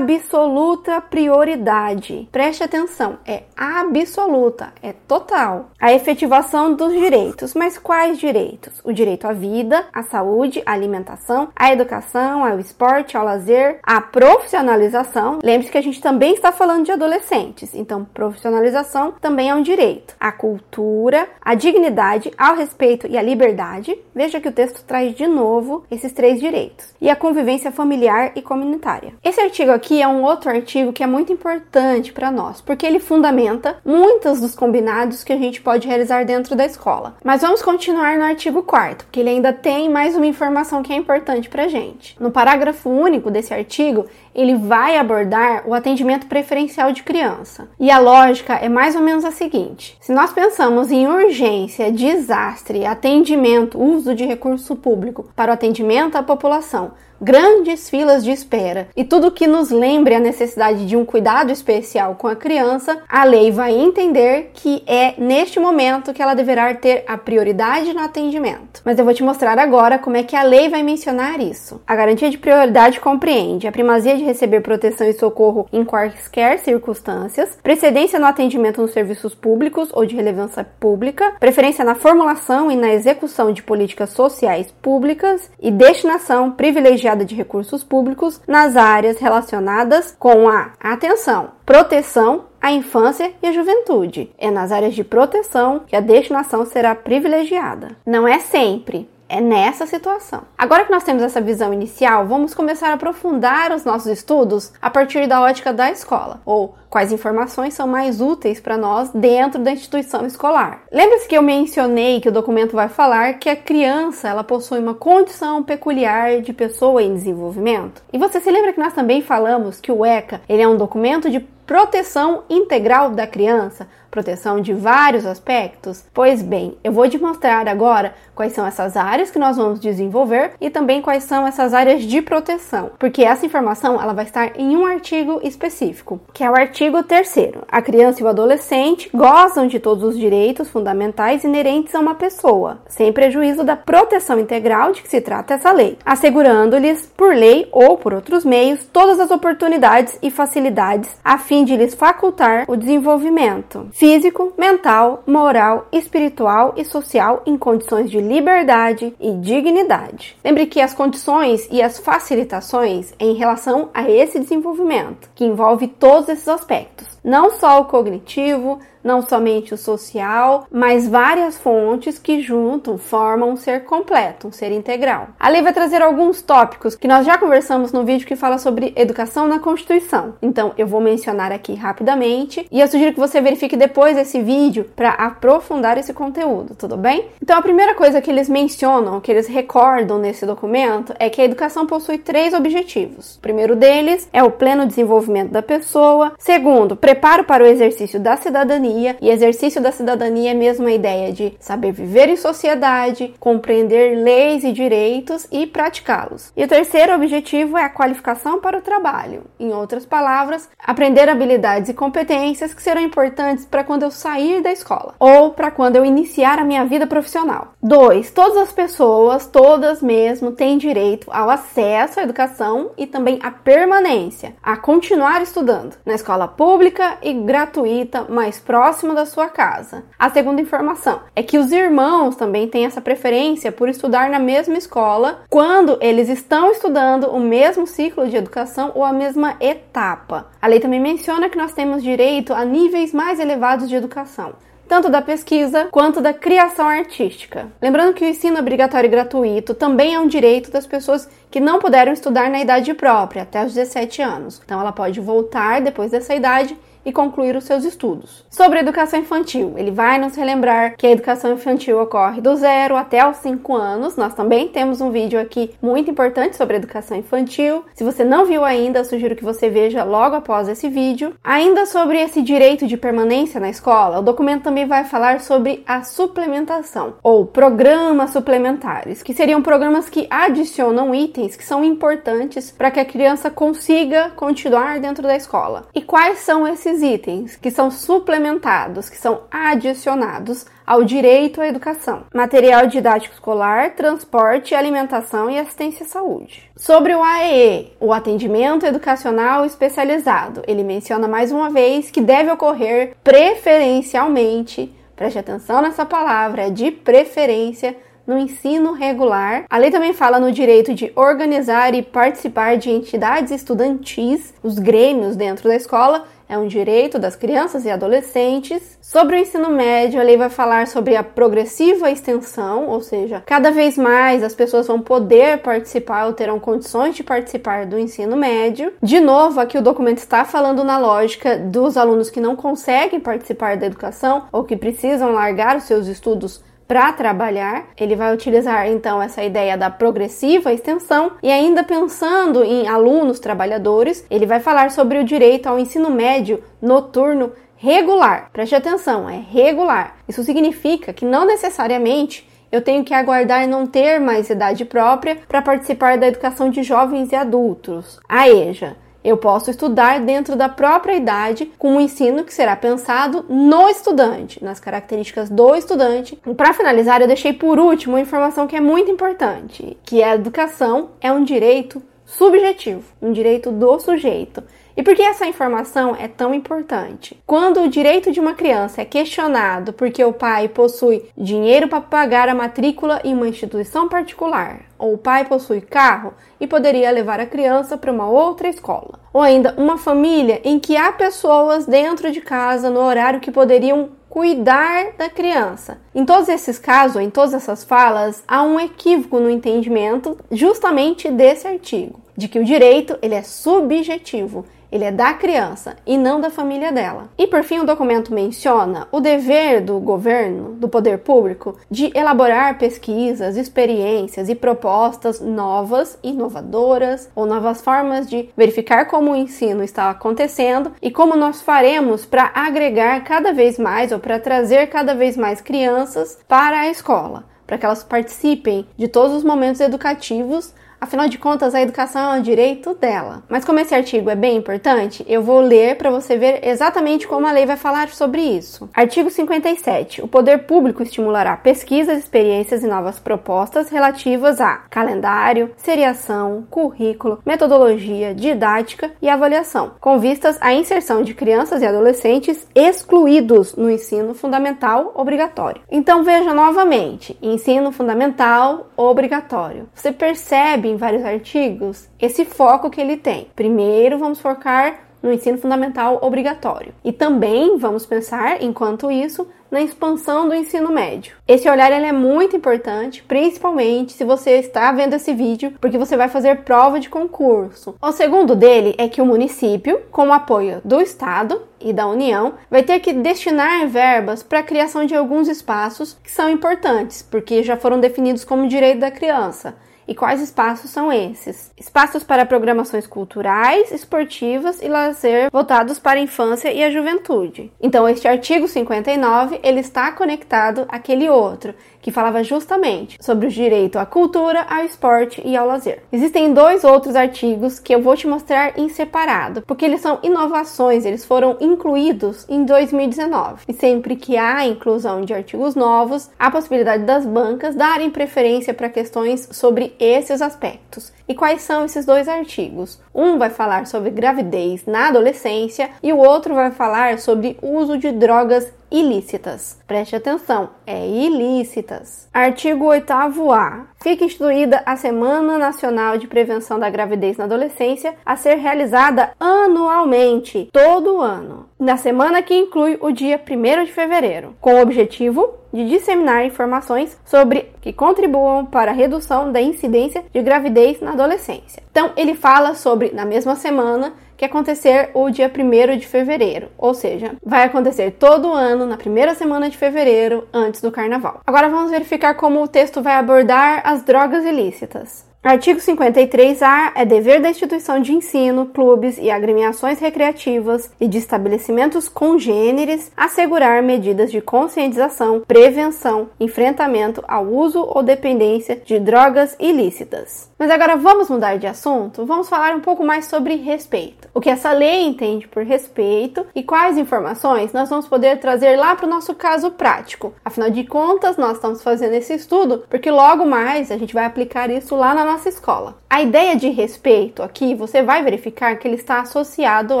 absoluta 0.16 1.00
prioridade. 1.00 2.28
Preste 2.32 2.64
atenção, 2.64 3.18
é 3.26 3.42
absoluta, 3.56 4.72
é 4.82 4.92
total. 4.92 5.70
A 5.78 5.92
efetivação 5.92 6.74
dos 6.74 6.92
direitos. 6.92 7.54
Mas 7.54 7.78
quais 7.78 8.18
direitos? 8.18 8.80
O 8.84 8.92
direito 8.92 9.26
à 9.26 9.32
vida, 9.32 9.84
à 9.92 10.02
saúde, 10.02 10.62
à 10.64 10.72
alimentação, 10.72 11.48
à 11.54 11.72
educação, 11.72 12.44
ao 12.44 12.58
esporte, 12.58 13.16
ao 13.16 13.24
lazer, 13.24 13.80
à 13.82 14.00
profissionalização. 14.00 15.38
Lembre-se 15.42 15.72
que 15.72 15.78
a 15.78 15.82
gente 15.82 16.00
também 16.00 16.34
está 16.34 16.52
falando 16.52 16.84
de 16.84 16.92
adolescentes, 16.92 17.74
então 17.74 18.04
profissionalização 18.04 19.14
também 19.20 19.50
é 19.50 19.54
um 19.54 19.62
direito. 19.62 20.14
A 20.18 20.32
cultura, 20.32 21.28
a 21.40 21.54
dignidade 21.54 22.32
ao 22.38 22.56
respeito 22.56 23.06
e 23.06 23.18
à 23.18 23.22
liberdade. 23.22 23.96
Veja 24.14 24.40
que 24.40 24.48
o 24.48 24.52
texto 24.52 24.84
traz 24.84 25.14
de 25.14 25.26
novo 25.26 25.84
esses 25.90 26.12
três 26.12 26.40
direitos. 26.40 26.94
E 27.00 27.10
a 27.10 27.16
convivência 27.16 27.70
familiar 27.70 28.32
e 28.34 28.42
comunitária. 28.42 29.14
Esse 29.22 29.40
artigo 29.40 29.70
aqui 29.70 29.97
é 30.00 30.08
um 30.08 30.22
outro 30.22 30.50
artigo 30.50 30.92
que 30.92 31.02
é 31.02 31.06
muito 31.06 31.32
importante 31.32 32.12
para 32.12 32.30
nós, 32.30 32.60
porque 32.60 32.86
ele 32.86 33.00
fundamenta 33.00 33.76
muitos 33.84 34.40
dos 34.40 34.54
combinados 34.54 35.24
que 35.24 35.32
a 35.32 35.36
gente 35.36 35.60
pode 35.60 35.88
realizar 35.88 36.24
dentro 36.24 36.54
da 36.54 36.64
escola. 36.64 37.16
Mas 37.24 37.42
vamos 37.42 37.62
continuar 37.62 38.16
no 38.16 38.24
artigo 38.24 38.62
4 38.62 39.06
porque 39.06 39.20
ele 39.20 39.30
ainda 39.30 39.52
tem 39.52 39.88
mais 39.88 40.14
uma 40.14 40.26
informação 40.26 40.82
que 40.82 40.92
é 40.92 40.96
importante 40.96 41.48
para 41.48 41.68
gente. 41.68 42.16
No 42.20 42.30
parágrafo 42.30 42.88
único 42.88 43.30
desse 43.30 43.52
artigo, 43.52 44.06
ele 44.34 44.54
vai 44.54 44.96
abordar 44.96 45.66
o 45.66 45.74
atendimento 45.74 46.26
preferencial 46.26 46.92
de 46.92 47.02
criança. 47.02 47.68
E 47.80 47.90
a 47.90 47.98
lógica 47.98 48.54
é 48.54 48.68
mais 48.68 48.94
ou 48.94 49.02
menos 49.02 49.24
a 49.24 49.30
seguinte: 49.30 49.96
se 50.00 50.12
nós 50.12 50.32
pensamos 50.32 50.92
em 50.92 51.06
urgência, 51.06 51.90
desastre, 51.90 52.84
atendimento, 52.84 53.82
uso 53.82 54.14
de 54.14 54.24
recurso 54.24 54.76
público 54.76 55.28
para 55.34 55.50
o 55.50 55.54
atendimento 55.54 56.16
à 56.16 56.22
população, 56.22 56.92
grandes 57.20 57.90
filas 57.90 58.24
de 58.24 58.30
espera 58.30 58.88
e 58.96 59.04
tudo 59.04 59.32
que 59.32 59.46
nos 59.46 59.70
lembre 59.70 60.14
a 60.14 60.20
necessidade 60.20 60.86
de 60.86 60.96
um 60.96 61.04
cuidado 61.04 61.50
especial 61.50 62.14
com 62.14 62.28
a 62.28 62.36
criança, 62.36 62.98
a 63.08 63.24
lei 63.24 63.50
vai 63.50 63.74
entender 63.74 64.50
que 64.54 64.82
é 64.86 65.14
neste 65.18 65.58
momento 65.58 66.12
que 66.12 66.22
ela 66.22 66.34
deverá 66.34 66.72
ter 66.74 67.04
a 67.06 67.18
prioridade 67.18 67.92
no 67.92 68.00
atendimento. 68.00 68.82
Mas 68.84 68.98
eu 68.98 69.04
vou 69.04 69.14
te 69.14 69.22
mostrar 69.22 69.58
agora 69.58 69.98
como 69.98 70.16
é 70.16 70.22
que 70.22 70.36
a 70.36 70.42
lei 70.42 70.68
vai 70.68 70.82
mencionar 70.82 71.40
isso. 71.40 71.80
A 71.86 71.96
garantia 71.96 72.30
de 72.30 72.38
prioridade 72.38 73.00
compreende 73.00 73.66
a 73.66 73.72
primazia 73.72 74.16
de 74.16 74.24
receber 74.24 74.60
proteção 74.60 75.08
e 75.08 75.12
socorro 75.12 75.66
em 75.72 75.84
quaisquer 75.84 76.58
circunstâncias, 76.60 77.58
precedência 77.62 78.18
no 78.18 78.26
atendimento 78.26 78.80
nos 78.80 78.92
serviços 78.92 79.34
públicos 79.34 79.88
ou 79.92 80.06
de 80.06 80.14
relevância 80.14 80.64
pública, 80.78 81.34
preferência 81.40 81.84
na 81.84 81.94
formulação 81.94 82.70
e 82.70 82.76
na 82.76 82.92
execução 82.92 83.52
de 83.52 83.62
políticas 83.62 84.10
sociais 84.10 84.72
públicas 84.82 85.50
e 85.60 85.70
destinação 85.70 86.50
privilegiada 86.52 87.07
de 87.16 87.34
recursos 87.34 87.82
públicos 87.82 88.40
nas 88.46 88.76
áreas 88.76 89.18
relacionadas 89.18 90.14
com 90.18 90.48
a 90.48 90.72
atenção, 90.80 91.50
proteção 91.64 92.44
à 92.60 92.72
infância 92.72 93.32
e 93.42 93.46
à 93.46 93.52
juventude. 93.52 94.32
É 94.38 94.50
nas 94.50 94.72
áreas 94.72 94.94
de 94.94 95.04
proteção 95.04 95.80
que 95.86 95.96
a 95.96 96.00
destinação 96.00 96.64
será 96.66 96.94
privilegiada. 96.94 97.96
Não 98.04 98.26
é 98.26 98.38
sempre, 98.38 99.08
é 99.28 99.40
nessa 99.40 99.86
situação. 99.86 100.42
Agora 100.56 100.84
que 100.84 100.90
nós 100.90 101.04
temos 101.04 101.22
essa 101.22 101.40
visão 101.40 101.72
inicial, 101.72 102.26
vamos 102.26 102.54
começar 102.54 102.90
a 102.90 102.94
aprofundar 102.94 103.72
os 103.72 103.84
nossos 103.84 104.06
estudos 104.06 104.72
a 104.80 104.88
partir 104.88 105.26
da 105.26 105.42
ótica 105.42 105.72
da 105.72 105.90
escola, 105.90 106.40
ou 106.44 106.74
quais 106.88 107.12
informações 107.12 107.74
são 107.74 107.86
mais 107.86 108.20
úteis 108.20 108.60
para 108.60 108.78
nós 108.78 109.10
dentro 109.10 109.62
da 109.62 109.70
instituição 109.70 110.26
escolar. 110.26 110.82
Lembra-se 110.90 111.28
que 111.28 111.36
eu 111.36 111.42
mencionei 111.42 112.20
que 112.20 112.28
o 112.28 112.32
documento 112.32 112.74
vai 112.74 112.88
falar 112.88 113.34
que 113.34 113.50
a 113.50 113.56
criança 113.56 114.28
ela 114.28 114.42
possui 114.42 114.78
uma 114.78 114.94
condição 114.94 115.62
peculiar 115.62 116.40
de 116.40 116.52
pessoa 116.52 117.02
em 117.02 117.14
desenvolvimento? 117.14 118.02
E 118.12 118.18
você 118.18 118.40
se 118.40 118.50
lembra 118.50 118.72
que 118.72 118.80
nós 118.80 118.94
também 118.94 119.20
falamos 119.20 119.80
que 119.80 119.92
o 119.92 120.04
ECA 120.04 120.40
ele 120.48 120.62
é 120.62 120.68
um 120.68 120.76
documento 120.76 121.30
de 121.30 121.40
proteção 121.68 122.44
integral 122.48 123.10
da 123.10 123.26
criança, 123.26 123.86
proteção 124.10 124.60
de 124.60 124.72
vários 124.72 125.26
aspectos? 125.26 126.04
Pois 126.12 126.42
bem, 126.42 126.76
eu 126.82 126.92
vou 126.92 127.08
te 127.08 127.18
mostrar 127.18 127.68
agora 127.68 128.14
quais 128.34 128.52
são 128.52 128.66
essas 128.66 128.96
áreas 128.96 129.30
que 129.30 129.38
nós 129.38 129.56
vamos 129.56 129.80
desenvolver 129.80 130.52
e 130.60 130.70
também 130.70 131.02
quais 131.02 131.24
são 131.24 131.46
essas 131.46 131.74
áreas 131.74 132.02
de 132.02 132.22
proteção, 132.22 132.90
porque 132.98 133.24
essa 133.24 133.46
informação 133.46 134.00
ela 134.00 134.12
vai 134.12 134.24
estar 134.24 134.58
em 134.58 134.76
um 134.76 134.86
artigo 134.86 135.40
específico, 135.42 136.20
que 136.32 136.44
é 136.44 136.50
o 136.50 136.54
artigo 136.54 137.02
3 137.02 137.28
A 137.68 137.82
criança 137.82 138.20
e 138.20 138.24
o 138.24 138.28
adolescente 138.28 139.10
gozam 139.12 139.66
de 139.66 139.78
todos 139.78 140.04
os 140.04 140.18
direitos 140.18 140.68
fundamentais 140.68 141.44
inerentes 141.44 141.94
a 141.94 142.00
uma 142.00 142.14
pessoa, 142.14 142.78
sem 142.88 143.12
prejuízo 143.12 143.64
da 143.64 143.76
proteção 143.76 144.38
integral 144.38 144.92
de 144.92 145.02
que 145.02 145.08
se 145.08 145.20
trata 145.20 145.54
essa 145.54 145.72
lei, 145.72 145.98
assegurando-lhes 146.04 147.06
por 147.16 147.34
lei 147.34 147.68
ou 147.72 147.98
por 147.98 148.14
outros 148.14 148.44
meios 148.44 148.84
todas 148.92 149.20
as 149.20 149.30
oportunidades 149.30 150.18
e 150.22 150.30
facilidades 150.30 151.10
a 151.24 151.38
fim 151.38 151.64
de 151.64 151.76
lhes 151.76 151.94
facultar 151.94 152.64
o 152.68 152.76
desenvolvimento 152.76 153.88
físico, 153.98 154.52
mental, 154.56 155.24
moral, 155.26 155.88
espiritual 155.90 156.72
e 156.76 156.84
social 156.84 157.42
em 157.44 157.58
condições 157.58 158.08
de 158.08 158.20
liberdade 158.20 159.12
e 159.18 159.32
dignidade. 159.32 160.36
Lembre 160.44 160.66
que 160.66 160.80
as 160.80 160.94
condições 160.94 161.66
e 161.68 161.82
as 161.82 161.98
facilitações 161.98 163.12
em 163.18 163.34
relação 163.34 163.90
a 163.92 164.08
esse 164.08 164.38
desenvolvimento, 164.38 165.28
que 165.34 165.44
envolve 165.44 165.88
todos 165.88 166.28
esses 166.28 166.46
aspectos, 166.46 167.18
não 167.24 167.50
só 167.50 167.80
o 167.80 167.86
cognitivo, 167.86 168.78
não 169.08 169.22
somente 169.22 169.72
o 169.72 169.78
social, 169.78 170.66
mas 170.70 171.08
várias 171.08 171.56
fontes 171.56 172.18
que 172.18 172.42
juntam 172.42 172.98
formam 172.98 173.52
um 173.52 173.56
ser 173.56 173.84
completo, 173.84 174.48
um 174.48 174.52
ser 174.52 174.70
integral. 174.70 175.28
A 175.40 175.48
lei 175.48 175.62
vai 175.62 175.72
trazer 175.72 176.02
alguns 176.02 176.42
tópicos 176.42 176.94
que 176.94 177.08
nós 177.08 177.24
já 177.24 177.38
conversamos 177.38 177.90
no 177.90 178.04
vídeo 178.04 178.26
que 178.26 178.36
fala 178.36 178.58
sobre 178.58 178.92
educação 178.94 179.48
na 179.48 179.58
Constituição. 179.58 180.34
Então, 180.42 180.74
eu 180.76 180.86
vou 180.86 181.00
mencionar 181.00 181.50
aqui 181.50 181.72
rapidamente 181.72 182.66
e 182.70 182.80
eu 182.80 182.86
sugiro 182.86 183.14
que 183.14 183.18
você 183.18 183.40
verifique 183.40 183.78
depois 183.78 184.18
esse 184.18 184.42
vídeo 184.42 184.84
para 184.94 185.10
aprofundar 185.12 185.96
esse 185.96 186.12
conteúdo, 186.12 186.74
tudo 186.74 186.98
bem? 186.98 187.28
Então, 187.42 187.58
a 187.58 187.62
primeira 187.62 187.94
coisa 187.94 188.20
que 188.20 188.30
eles 188.30 188.48
mencionam, 188.48 189.22
que 189.22 189.32
eles 189.32 189.46
recordam 189.46 190.18
nesse 190.18 190.44
documento, 190.44 191.14
é 191.18 191.30
que 191.30 191.40
a 191.40 191.44
educação 191.46 191.86
possui 191.86 192.18
três 192.18 192.52
objetivos. 192.52 193.36
O 193.36 193.40
primeiro 193.40 193.74
deles 193.74 194.28
é 194.34 194.42
o 194.42 194.50
pleno 194.50 194.86
desenvolvimento 194.86 195.50
da 195.50 195.62
pessoa. 195.62 196.34
Segundo, 196.38 196.94
preparo 196.94 197.44
para 197.44 197.64
o 197.64 197.66
exercício 197.66 198.20
da 198.20 198.36
cidadania 198.36 198.97
cidadania, 198.98 199.16
e 199.20 199.30
exercício 199.30 199.80
da 199.80 199.92
cidadania 199.92 200.50
é 200.50 200.54
mesmo 200.54 200.86
a 200.86 200.92
ideia 200.92 201.32
de 201.32 201.54
saber 201.60 201.92
viver 201.92 202.28
em 202.28 202.36
sociedade, 202.36 203.34
compreender 203.38 204.16
leis 204.16 204.64
e 204.64 204.72
direitos 204.72 205.46
e 205.52 205.66
praticá-los. 205.66 206.52
E 206.56 206.64
o 206.64 206.68
terceiro 206.68 207.14
objetivo 207.14 207.76
é 207.76 207.84
a 207.84 207.88
qualificação 207.88 208.60
para 208.60 208.78
o 208.78 208.82
trabalho. 208.82 209.44
Em 209.58 209.72
outras 209.72 210.04
palavras, 210.04 210.68
aprender 210.78 211.28
habilidades 211.28 211.88
e 211.88 211.94
competências 211.94 212.74
que 212.74 212.82
serão 212.82 213.00
importantes 213.00 213.64
para 213.64 213.84
quando 213.84 214.02
eu 214.02 214.10
sair 214.10 214.62
da 214.62 214.72
escola 214.72 215.14
ou 215.18 215.52
para 215.52 215.70
quando 215.70 215.96
eu 215.96 216.04
iniciar 216.04 216.58
a 216.58 216.64
minha 216.64 216.84
vida 216.84 217.06
profissional. 217.06 217.74
2. 217.82 218.30
Todas 218.30 218.56
as 218.56 218.72
pessoas, 218.72 219.46
todas 219.46 220.02
mesmo, 220.02 220.52
têm 220.52 220.78
direito 220.78 221.28
ao 221.30 221.48
acesso 221.50 222.20
à 222.20 222.22
educação 222.22 222.90
e 222.96 223.06
também 223.06 223.38
à 223.42 223.50
permanência, 223.50 224.54
a 224.62 224.76
continuar 224.76 225.42
estudando 225.42 225.96
na 226.04 226.14
escola 226.14 226.48
pública 226.48 227.18
e 227.22 227.32
gratuita 227.32 228.24
mais 228.28 228.58
próxima 228.58 228.77
próximo 228.78 229.12
da 229.12 229.26
sua 229.26 229.48
casa. 229.48 230.04
A 230.16 230.30
segunda 230.30 230.62
informação 230.62 231.22
é 231.34 231.42
que 231.42 231.58
os 231.58 231.72
irmãos 231.72 232.36
também 232.36 232.68
têm 232.68 232.86
essa 232.86 233.00
preferência 233.00 233.72
por 233.72 233.88
estudar 233.88 234.30
na 234.30 234.38
mesma 234.38 234.78
escola 234.78 235.40
quando 235.50 235.98
eles 236.00 236.28
estão 236.28 236.70
estudando 236.70 237.24
o 237.24 237.40
mesmo 237.40 237.88
ciclo 237.88 238.28
de 238.28 238.36
educação 238.36 238.92
ou 238.94 239.02
a 239.02 239.12
mesma 239.12 239.56
etapa. 239.58 240.46
A 240.62 240.68
lei 240.68 240.78
também 240.78 241.00
menciona 241.00 241.48
que 241.48 241.58
nós 241.58 241.72
temos 241.72 242.04
direito 242.04 242.54
a 242.54 242.64
níveis 242.64 243.12
mais 243.12 243.40
elevados 243.40 243.88
de 243.88 243.96
educação 243.96 244.54
tanto 244.86 245.10
da 245.10 245.20
pesquisa 245.20 245.88
quanto 245.90 246.18
da 246.18 246.32
criação 246.32 246.88
artística. 246.88 247.66
Lembrando 247.80 248.14
que 248.14 248.24
o 248.24 248.28
ensino 248.28 248.58
obrigatório 248.58 249.06
e 249.06 249.10
gratuito 249.10 249.74
também 249.74 250.14
é 250.14 250.18
um 250.18 250.26
direito 250.26 250.70
das 250.70 250.86
pessoas 250.86 251.28
que 251.50 251.60
não 251.60 251.78
puderam 251.78 252.10
estudar 252.10 252.48
na 252.48 252.60
idade 252.60 252.94
própria, 252.94 253.42
até 253.42 253.62
os 253.66 253.74
17 253.74 254.22
anos. 254.22 254.62
Então 254.64 254.80
ela 254.80 254.90
pode 254.90 255.20
voltar 255.20 255.82
depois 255.82 256.10
dessa 256.10 256.34
idade 256.34 256.74
e 257.08 257.12
concluir 257.12 257.56
os 257.56 257.64
seus 257.64 257.84
estudos. 257.84 258.44
Sobre 258.50 258.78
a 258.78 258.82
educação 258.82 259.18
infantil, 259.18 259.72
ele 259.78 259.90
vai 259.90 260.18
nos 260.18 260.36
relembrar 260.36 260.94
que 260.94 261.06
a 261.06 261.10
educação 261.10 261.54
infantil 261.54 261.98
ocorre 261.98 262.42
do 262.42 262.54
zero 262.54 262.96
até 262.96 263.26
os 263.26 263.38
5 263.38 263.74
anos. 263.74 264.16
Nós 264.16 264.34
também 264.34 264.68
temos 264.68 265.00
um 265.00 265.10
vídeo 265.10 265.40
aqui 265.40 265.70
muito 265.80 266.10
importante 266.10 266.54
sobre 266.54 266.76
a 266.76 266.78
educação 266.78 267.16
infantil. 267.16 267.82
Se 267.94 268.04
você 268.04 268.24
não 268.24 268.44
viu 268.44 268.62
ainda, 268.62 269.04
sugiro 269.04 269.34
que 269.34 269.44
você 269.44 269.70
veja 269.70 270.04
logo 270.04 270.36
após 270.36 270.68
esse 270.68 270.90
vídeo. 270.90 271.32
Ainda 271.42 271.86
sobre 271.86 272.20
esse 272.20 272.42
direito 272.42 272.86
de 272.86 272.98
permanência 272.98 273.58
na 273.58 273.70
escola, 273.70 274.18
o 274.18 274.22
documento 274.22 274.64
também 274.64 274.86
vai 274.86 275.04
falar 275.04 275.40
sobre 275.40 275.82
a 275.86 276.02
suplementação 276.02 277.14
ou 277.22 277.46
programas 277.46 278.32
suplementares, 278.32 279.22
que 279.22 279.32
seriam 279.32 279.62
programas 279.62 280.10
que 280.10 280.26
adicionam 280.28 281.14
itens 281.14 281.56
que 281.56 281.64
são 281.64 281.82
importantes 281.82 282.70
para 282.70 282.90
que 282.90 283.00
a 283.00 283.04
criança 283.04 283.50
consiga 283.50 284.30
continuar 284.36 285.00
dentro 285.00 285.22
da 285.22 285.36
escola. 285.36 285.86
E 285.94 286.02
quais 286.02 286.40
são 286.40 286.68
esses 286.68 286.97
esses 286.98 287.02
itens 287.02 287.56
que 287.56 287.70
são 287.70 287.90
suplementados, 287.90 289.08
que 289.08 289.16
são 289.16 289.42
adicionados 289.50 290.66
ao 290.86 291.04
direito 291.04 291.60
à 291.60 291.68
educação: 291.68 292.24
material 292.34 292.86
didático 292.86 293.34
escolar, 293.34 293.94
transporte, 293.94 294.74
alimentação 294.74 295.50
e 295.50 295.58
assistência 295.58 296.04
à 296.04 296.08
saúde. 296.08 296.70
Sobre 296.76 297.14
o 297.14 297.22
AEE, 297.22 297.92
o 298.00 298.12
atendimento 298.12 298.84
educacional 298.84 299.64
especializado, 299.64 300.62
ele 300.66 300.82
menciona 300.82 301.28
mais 301.28 301.52
uma 301.52 301.70
vez 301.70 302.10
que 302.10 302.20
deve 302.20 302.50
ocorrer 302.50 303.14
preferencialmente, 303.22 304.92
preste 305.16 305.38
atenção 305.38 305.80
nessa 305.80 306.04
palavra, 306.04 306.70
de 306.70 306.90
preferência 306.90 307.96
no 308.26 308.36
ensino 308.36 308.92
regular. 308.92 309.64
A 309.70 309.78
lei 309.78 309.90
também 309.90 310.12
fala 310.12 310.38
no 310.38 310.52
direito 310.52 310.92
de 310.92 311.10
organizar 311.16 311.94
e 311.94 312.02
participar 312.02 312.76
de 312.76 312.90
entidades 312.90 313.50
estudantis, 313.50 314.52
os 314.62 314.78
grêmios 314.78 315.34
dentro 315.34 315.66
da 315.66 315.74
escola, 315.74 316.26
é 316.48 316.56
um 316.56 316.66
direito 316.66 317.18
das 317.18 317.36
crianças 317.36 317.84
e 317.84 317.90
adolescentes. 317.90 318.98
Sobre 319.02 319.36
o 319.36 319.38
ensino 319.38 319.70
médio, 319.70 320.20
a 320.20 320.24
lei 320.24 320.36
vai 320.36 320.48
falar 320.48 320.86
sobre 320.86 321.16
a 321.16 321.22
progressiva 321.22 322.10
extensão, 322.10 322.88
ou 322.88 323.00
seja, 323.00 323.42
cada 323.44 323.70
vez 323.70 323.98
mais 323.98 324.42
as 324.42 324.54
pessoas 324.54 324.86
vão 324.86 325.00
poder 325.00 325.58
participar 325.58 326.26
ou 326.26 326.32
terão 326.32 326.58
condições 326.58 327.14
de 327.14 327.22
participar 327.22 327.86
do 327.86 327.98
ensino 327.98 328.36
médio. 328.36 328.92
De 329.02 329.20
novo, 329.20 329.60
aqui 329.60 329.76
o 329.76 329.82
documento 329.82 330.18
está 330.18 330.44
falando 330.44 330.82
na 330.84 330.98
lógica 330.98 331.58
dos 331.58 331.96
alunos 331.96 332.30
que 332.30 332.40
não 332.40 332.56
conseguem 332.56 333.20
participar 333.20 333.76
da 333.76 333.86
educação 333.86 334.44
ou 334.50 334.64
que 334.64 334.76
precisam 334.76 335.32
largar 335.32 335.76
os 335.76 335.84
seus 335.84 336.06
estudos 336.06 336.62
para 336.88 337.12
trabalhar. 337.12 337.88
Ele 337.96 338.16
vai 338.16 338.34
utilizar 338.34 338.88
então 338.88 339.20
essa 339.20 339.44
ideia 339.44 339.76
da 339.76 339.90
progressiva 339.90 340.72
extensão 340.72 341.32
e 341.42 341.52
ainda 341.52 341.84
pensando 341.84 342.64
em 342.64 342.88
alunos 342.88 343.38
trabalhadores, 343.38 344.24
ele 344.30 344.46
vai 344.46 344.58
falar 344.58 344.90
sobre 344.90 345.18
o 345.18 345.24
direito 345.24 345.66
ao 345.66 345.78
ensino 345.78 346.10
médio 346.10 346.64
noturno 346.80 347.52
regular. 347.76 348.50
Preste 348.52 348.74
atenção, 348.74 349.28
é 349.28 349.36
regular. 349.36 350.16
Isso 350.26 350.42
significa 350.42 351.12
que 351.12 351.24
não 351.24 351.44
necessariamente 351.44 352.48
eu 352.70 352.82
tenho 352.82 353.04
que 353.04 353.14
aguardar 353.14 353.66
não 353.66 353.86
ter 353.86 354.18
mais 354.18 354.50
idade 354.50 354.84
própria 354.84 355.38
para 355.48 355.62
participar 355.62 356.18
da 356.18 356.26
educação 356.26 356.70
de 356.70 356.82
jovens 356.82 357.32
e 357.32 357.36
adultos. 357.36 358.20
A 358.28 358.48
EJA 358.48 358.96
eu 359.22 359.36
posso 359.36 359.70
estudar 359.70 360.20
dentro 360.20 360.56
da 360.56 360.68
própria 360.68 361.14
idade 361.14 361.70
com 361.78 361.96
um 361.96 362.00
ensino 362.00 362.44
que 362.44 362.54
será 362.54 362.76
pensado 362.76 363.44
no 363.48 363.88
estudante, 363.88 364.62
nas 364.62 364.80
características 364.80 365.50
do 365.50 365.74
estudante. 365.74 366.36
Para 366.56 366.72
finalizar, 366.72 367.20
eu 367.20 367.26
deixei 367.26 367.52
por 367.52 367.78
último 367.78 368.14
uma 368.14 368.20
informação 368.20 368.66
que 368.66 368.76
é 368.76 368.80
muito 368.80 369.10
importante, 369.10 369.96
que 370.04 370.22
a 370.22 370.34
educação 370.34 371.10
é 371.20 371.32
um 371.32 371.44
direito 371.44 372.02
subjetivo, 372.24 373.02
um 373.20 373.32
direito 373.32 373.70
do 373.70 373.98
sujeito. 373.98 374.62
E 374.98 375.02
por 375.04 375.14
que 375.14 375.22
essa 375.22 375.46
informação 375.46 376.16
é 376.18 376.26
tão 376.26 376.52
importante? 376.52 377.40
Quando 377.46 377.82
o 377.82 377.88
direito 377.88 378.32
de 378.32 378.40
uma 378.40 378.54
criança 378.54 379.00
é 379.00 379.04
questionado 379.04 379.92
porque 379.92 380.24
o 380.24 380.32
pai 380.32 380.66
possui 380.66 381.24
dinheiro 381.36 381.86
para 381.86 382.00
pagar 382.00 382.48
a 382.48 382.54
matrícula 382.54 383.20
em 383.22 383.32
uma 383.32 383.46
instituição 383.46 384.08
particular, 384.08 384.80
ou 384.98 385.14
o 385.14 385.18
pai 385.18 385.44
possui 385.44 385.80
carro 385.80 386.34
e 386.58 386.66
poderia 386.66 387.12
levar 387.12 387.38
a 387.38 387.46
criança 387.46 387.96
para 387.96 388.10
uma 388.10 388.28
outra 388.28 388.68
escola, 388.68 389.20
ou 389.32 389.40
ainda 389.40 389.72
uma 389.78 389.96
família 389.98 390.60
em 390.64 390.80
que 390.80 390.96
há 390.96 391.12
pessoas 391.12 391.86
dentro 391.86 392.32
de 392.32 392.40
casa 392.40 392.90
no 392.90 392.98
horário 392.98 393.38
que 393.38 393.52
poderiam 393.52 394.08
cuidar 394.28 395.12
da 395.16 395.30
criança. 395.30 395.98
Em 396.12 396.24
todos 396.24 396.48
esses 396.48 396.76
casos, 396.76 397.22
em 397.22 397.30
todas 397.30 397.54
essas 397.54 397.84
falas, 397.84 398.42
há 398.48 398.64
um 398.64 398.80
equívoco 398.80 399.38
no 399.38 399.48
entendimento 399.48 400.36
justamente 400.50 401.30
desse 401.30 401.68
artigo, 401.68 402.20
de 402.38 402.48
que 402.48 402.58
o 402.58 402.64
direito 402.64 403.18
ele 403.20 403.34
é 403.34 403.42
subjetivo 403.42 404.64
ele 404.90 405.04
é 405.04 405.12
da 405.12 405.34
criança 405.34 405.96
e 406.06 406.16
não 406.16 406.40
da 406.40 406.50
família 406.50 406.90
dela. 406.90 407.28
E 407.36 407.46
por 407.46 407.62
fim, 407.62 407.80
o 407.80 407.84
documento 407.84 408.32
menciona 408.32 409.06
o 409.12 409.20
dever 409.20 409.82
do 409.82 409.98
governo, 410.00 410.74
do 410.74 410.88
poder 410.88 411.18
público, 411.18 411.76
de 411.90 412.10
elaborar 412.16 412.78
pesquisas, 412.78 413.56
experiências 413.56 414.48
e 414.48 414.54
propostas 414.54 415.40
novas, 415.40 416.18
inovadoras 416.22 417.28
ou 417.34 417.44
novas 417.44 417.82
formas 417.82 418.28
de 418.28 418.48
verificar 418.56 419.06
como 419.06 419.32
o 419.32 419.36
ensino 419.36 419.84
está 419.84 420.10
acontecendo 420.10 420.92
e 421.02 421.10
como 421.10 421.36
nós 421.36 421.60
faremos 421.60 422.24
para 422.24 422.50
agregar 422.54 423.22
cada 423.24 423.52
vez 423.52 423.78
mais 423.78 424.10
ou 424.10 424.18
para 424.18 424.40
trazer 424.40 424.86
cada 424.86 425.14
vez 425.14 425.36
mais 425.36 425.60
crianças 425.60 426.38
para 426.48 426.80
a 426.80 426.88
escola, 426.88 427.44
para 427.66 427.76
que 427.76 427.84
elas 427.84 428.02
participem 428.02 428.86
de 428.96 429.06
todos 429.06 429.36
os 429.36 429.44
momentos 429.44 429.80
educativos 429.80 430.72
Afinal 431.00 431.28
de 431.28 431.38
contas, 431.38 431.74
a 431.74 431.80
educação 431.80 432.34
é 432.34 432.38
um 432.38 432.42
direito 432.42 432.94
dela. 432.94 433.42
Mas 433.48 433.64
como 433.64 433.78
esse 433.78 433.94
artigo 433.94 434.28
é 434.30 434.34
bem 434.34 434.56
importante, 434.56 435.24
eu 435.28 435.42
vou 435.42 435.60
ler 435.60 435.96
para 435.96 436.10
você 436.10 436.36
ver 436.36 436.60
exatamente 436.62 437.26
como 437.26 437.46
a 437.46 437.52
lei 437.52 437.66
vai 437.66 437.76
falar 437.76 438.08
sobre 438.08 438.42
isso. 438.42 438.90
Artigo 438.92 439.30
57. 439.30 440.22
O 440.22 440.28
poder 440.28 440.64
público 440.64 441.02
estimulará 441.02 441.56
pesquisas, 441.56 442.18
experiências 442.18 442.82
e 442.82 442.86
novas 442.86 443.18
propostas 443.18 443.88
relativas 443.90 444.60
a 444.60 444.78
calendário, 444.90 445.72
seriação, 445.76 446.66
currículo, 446.68 447.40
metodologia, 447.46 448.34
didática 448.34 449.12
e 449.22 449.28
avaliação, 449.28 449.92
com 450.00 450.18
vistas 450.18 450.58
à 450.60 450.72
inserção 450.72 451.22
de 451.22 451.34
crianças 451.34 451.80
e 451.80 451.86
adolescentes 451.86 452.66
excluídos 452.74 453.76
no 453.76 453.90
ensino 453.90 454.34
fundamental 454.34 455.12
obrigatório. 455.14 455.82
Então 455.90 456.24
veja 456.24 456.52
novamente, 456.52 457.38
ensino 457.40 457.92
fundamental 457.92 458.88
obrigatório. 458.96 459.88
Você 459.94 460.10
percebe 460.10 460.87
em 460.88 460.96
vários 460.96 461.24
artigos 461.24 462.08
esse 462.20 462.44
foco 462.44 462.90
que 462.90 463.00
ele 463.00 463.16
tem. 463.16 463.48
Primeiro, 463.54 464.18
vamos 464.18 464.40
focar 464.40 465.08
no 465.22 465.32
ensino 465.32 465.58
fundamental 465.58 466.18
obrigatório. 466.22 466.94
E 467.04 467.12
também 467.12 467.76
vamos 467.76 468.06
pensar, 468.06 468.62
enquanto 468.62 469.10
isso, 469.10 469.46
na 469.70 469.82
expansão 469.82 470.48
do 470.48 470.54
ensino 470.54 470.90
médio. 470.90 471.36
Esse 471.46 471.68
olhar 471.68 471.92
ele 471.92 472.06
é 472.06 472.12
muito 472.12 472.56
importante, 472.56 473.22
principalmente 473.22 474.12
se 474.12 474.24
você 474.24 474.52
está 474.52 474.90
vendo 474.92 475.14
esse 475.14 475.34
vídeo, 475.34 475.74
porque 475.80 475.98
você 475.98 476.16
vai 476.16 476.28
fazer 476.28 476.62
prova 476.62 476.98
de 476.98 477.10
concurso. 477.10 477.94
O 478.00 478.12
segundo 478.12 478.56
dele 478.56 478.94
é 478.96 479.08
que 479.08 479.20
o 479.20 479.26
município, 479.26 480.00
com 480.10 480.28
o 480.28 480.32
apoio 480.32 480.80
do 480.84 481.00
Estado 481.00 481.60
e 481.80 481.92
da 481.92 482.06
União, 482.06 482.54
vai 482.70 482.82
ter 482.82 482.98
que 483.00 483.12
destinar 483.12 483.86
verbas 483.86 484.42
para 484.42 484.60
a 484.60 484.64
criação 484.64 485.04
de 485.04 485.14
alguns 485.14 485.48
espaços 485.48 486.16
que 486.22 486.30
são 486.30 486.48
importantes, 486.48 487.20
porque 487.22 487.62
já 487.62 487.76
foram 487.76 488.00
definidos 488.00 488.44
como 488.44 488.68
direito 488.68 489.00
da 489.00 489.10
criança 489.10 489.76
e 490.08 490.14
quais 490.14 490.40
espaços 490.40 490.90
são 490.90 491.12
esses? 491.12 491.70
Espaços 491.76 492.24
para 492.24 492.46
programações 492.46 493.06
culturais, 493.06 493.92
esportivas 493.92 494.80
e 494.80 494.88
lazer 494.88 495.50
voltados 495.52 495.98
para 495.98 496.18
a 496.18 496.22
infância 496.22 496.72
e 496.72 496.82
a 496.82 496.90
juventude. 496.90 497.70
Então, 497.78 498.08
este 498.08 498.26
artigo 498.26 498.66
59, 498.66 499.60
ele 499.62 499.80
está 499.80 500.10
conectado 500.10 500.86
àquele 500.88 501.28
outro, 501.28 501.74
que 502.00 502.10
falava 502.10 502.42
justamente 502.42 503.18
sobre 503.20 503.46
o 503.46 503.50
direito 503.50 503.98
à 503.98 504.06
cultura, 504.06 504.66
ao 504.68 504.84
esporte 504.84 505.42
e 505.44 505.56
ao 505.56 505.66
lazer. 505.66 506.02
Existem 506.12 506.52
dois 506.52 506.84
outros 506.84 507.16
artigos 507.16 507.78
que 507.78 507.94
eu 507.94 508.02
vou 508.02 508.16
te 508.16 508.26
mostrar 508.26 508.78
em 508.78 508.88
separado, 508.88 509.62
porque 509.62 509.84
eles 509.84 510.00
são 510.00 510.18
inovações, 510.22 511.04
eles 511.04 511.24
foram 511.24 511.56
incluídos 511.60 512.46
em 512.48 512.64
2019. 512.64 513.64
E 513.68 513.72
sempre 513.72 514.16
que 514.16 514.36
há 514.36 514.66
inclusão 514.66 515.22
de 515.22 515.34
artigos 515.34 515.74
novos, 515.74 516.30
há 516.38 516.50
possibilidade 516.50 517.04
das 517.04 517.26
bancas 517.26 517.74
darem 517.74 518.10
preferência 518.10 518.72
para 518.74 518.88
questões 518.88 519.48
sobre 519.52 519.94
esses 519.98 520.40
aspectos. 520.40 521.12
E 521.28 521.34
quais 521.34 521.60
são 521.60 521.84
esses 521.84 522.06
dois 522.06 522.26
artigos? 522.26 522.98
Um 523.14 523.36
vai 523.36 523.50
falar 523.50 523.86
sobre 523.86 524.10
gravidez 524.10 524.86
na 524.86 525.08
adolescência 525.08 525.90
e 526.02 526.10
o 526.10 526.16
outro 526.16 526.54
vai 526.54 526.70
falar 526.70 527.18
sobre 527.18 527.58
uso 527.60 527.98
de 527.98 528.10
drogas 528.12 528.72
ilícitas. 528.90 529.78
Preste 529.86 530.16
atenção, 530.16 530.70
é 530.86 531.06
ilícitas. 531.06 532.28
Artigo 532.32 532.86
8A. 532.86 533.86
Fica 534.00 534.24
instituída 534.24 534.82
a 534.86 534.96
Semana 534.96 535.58
Nacional 535.58 536.18
de 536.18 536.26
Prevenção 536.26 536.78
da 536.78 536.88
Gravidez 536.88 537.36
na 537.36 537.44
Adolescência 537.44 538.14
a 538.24 538.36
ser 538.36 538.56
realizada 538.56 539.32
anualmente, 539.38 540.68
todo 540.72 541.20
ano, 541.20 541.68
na 541.78 541.96
semana 541.96 542.42
que 542.42 542.54
inclui 542.54 542.98
o 543.00 543.10
dia 543.10 543.40
1 543.40 543.84
de 543.84 543.92
fevereiro, 543.92 544.54
com 544.60 544.74
o 544.74 544.82
objetivo 544.82 545.58
de 545.72 545.86
disseminar 545.88 546.46
informações 546.46 547.18
sobre 547.24 547.70
que 547.80 547.92
contribuam 547.92 548.64
para 548.64 548.90
a 548.90 548.94
redução 548.94 549.52
da 549.52 549.60
incidência 549.60 550.24
de 550.32 550.42
gravidez 550.42 551.00
na 551.00 551.12
adolescência. 551.12 551.82
Então, 551.90 552.12
ele 552.16 552.34
fala 552.34 552.74
sobre, 552.74 553.12
na 553.12 553.24
mesma 553.24 553.54
semana, 553.54 554.14
que 554.38 554.44
acontecer 554.44 555.10
o 555.12 555.28
dia 555.28 555.52
1 555.52 555.98
de 555.98 556.06
fevereiro, 556.06 556.68
ou 556.78 556.94
seja, 556.94 557.34
vai 557.44 557.64
acontecer 557.64 558.12
todo 558.12 558.52
ano 558.52 558.86
na 558.86 558.96
primeira 558.96 559.34
semana 559.34 559.68
de 559.68 559.76
fevereiro 559.76 560.46
antes 560.54 560.80
do 560.80 560.92
carnaval. 560.92 561.40
Agora 561.44 561.68
vamos 561.68 561.90
verificar 561.90 562.34
como 562.34 562.62
o 562.62 562.68
texto 562.68 563.02
vai 563.02 563.14
abordar 563.14 563.82
as 563.84 564.04
drogas 564.04 564.44
ilícitas. 564.44 565.26
Artigo 565.42 565.80
53A 565.80 566.92
é 566.94 567.04
dever 567.04 567.40
da 567.40 567.50
instituição 567.50 568.00
de 568.00 568.12
ensino, 568.12 568.66
clubes 568.66 569.18
e 569.18 569.30
agremiações 569.30 569.98
recreativas 569.98 570.90
e 571.00 571.08
de 571.08 571.18
estabelecimentos 571.18 572.08
congêneres 572.08 573.10
assegurar 573.16 573.82
medidas 573.82 574.30
de 574.30 574.40
conscientização, 574.40 575.42
prevenção, 575.46 576.28
enfrentamento 576.38 577.24
ao 577.26 577.46
uso 577.46 577.80
ou 577.80 578.02
dependência 578.02 578.76
de 578.76 578.98
drogas 578.98 579.56
ilícitas. 579.58 580.47
Mas 580.58 580.72
agora 580.72 580.96
vamos 580.96 581.30
mudar 581.30 581.56
de 581.56 581.68
assunto? 581.68 582.26
Vamos 582.26 582.48
falar 582.48 582.74
um 582.74 582.80
pouco 582.80 583.04
mais 583.04 583.26
sobre 583.26 583.54
respeito. 583.54 584.28
O 584.34 584.40
que 584.40 584.50
essa 584.50 584.72
lei 584.72 585.04
entende 585.04 585.46
por 585.46 585.62
respeito 585.62 586.44
e 586.52 586.64
quais 586.64 586.98
informações 586.98 587.72
nós 587.72 587.88
vamos 587.88 588.08
poder 588.08 588.40
trazer 588.40 588.74
lá 588.76 588.96
para 588.96 589.06
o 589.06 589.08
nosso 589.08 589.36
caso 589.36 589.70
prático. 589.70 590.34
Afinal 590.44 590.68
de 590.68 590.82
contas, 590.82 591.36
nós 591.36 591.52
estamos 591.52 591.80
fazendo 591.80 592.14
esse 592.14 592.34
estudo 592.34 592.82
porque 592.90 593.08
logo 593.08 593.46
mais 593.46 593.92
a 593.92 593.96
gente 593.96 594.12
vai 594.12 594.24
aplicar 594.24 594.68
isso 594.68 594.96
lá 594.96 595.14
na 595.14 595.24
nossa 595.24 595.48
escola. 595.48 595.96
A 596.10 596.22
ideia 596.22 596.56
de 596.56 596.68
respeito 596.70 597.40
aqui, 597.40 597.76
você 597.76 598.02
vai 598.02 598.24
verificar 598.24 598.76
que 598.80 598.88
ele 598.88 598.96
está 598.96 599.20
associado 599.20 600.00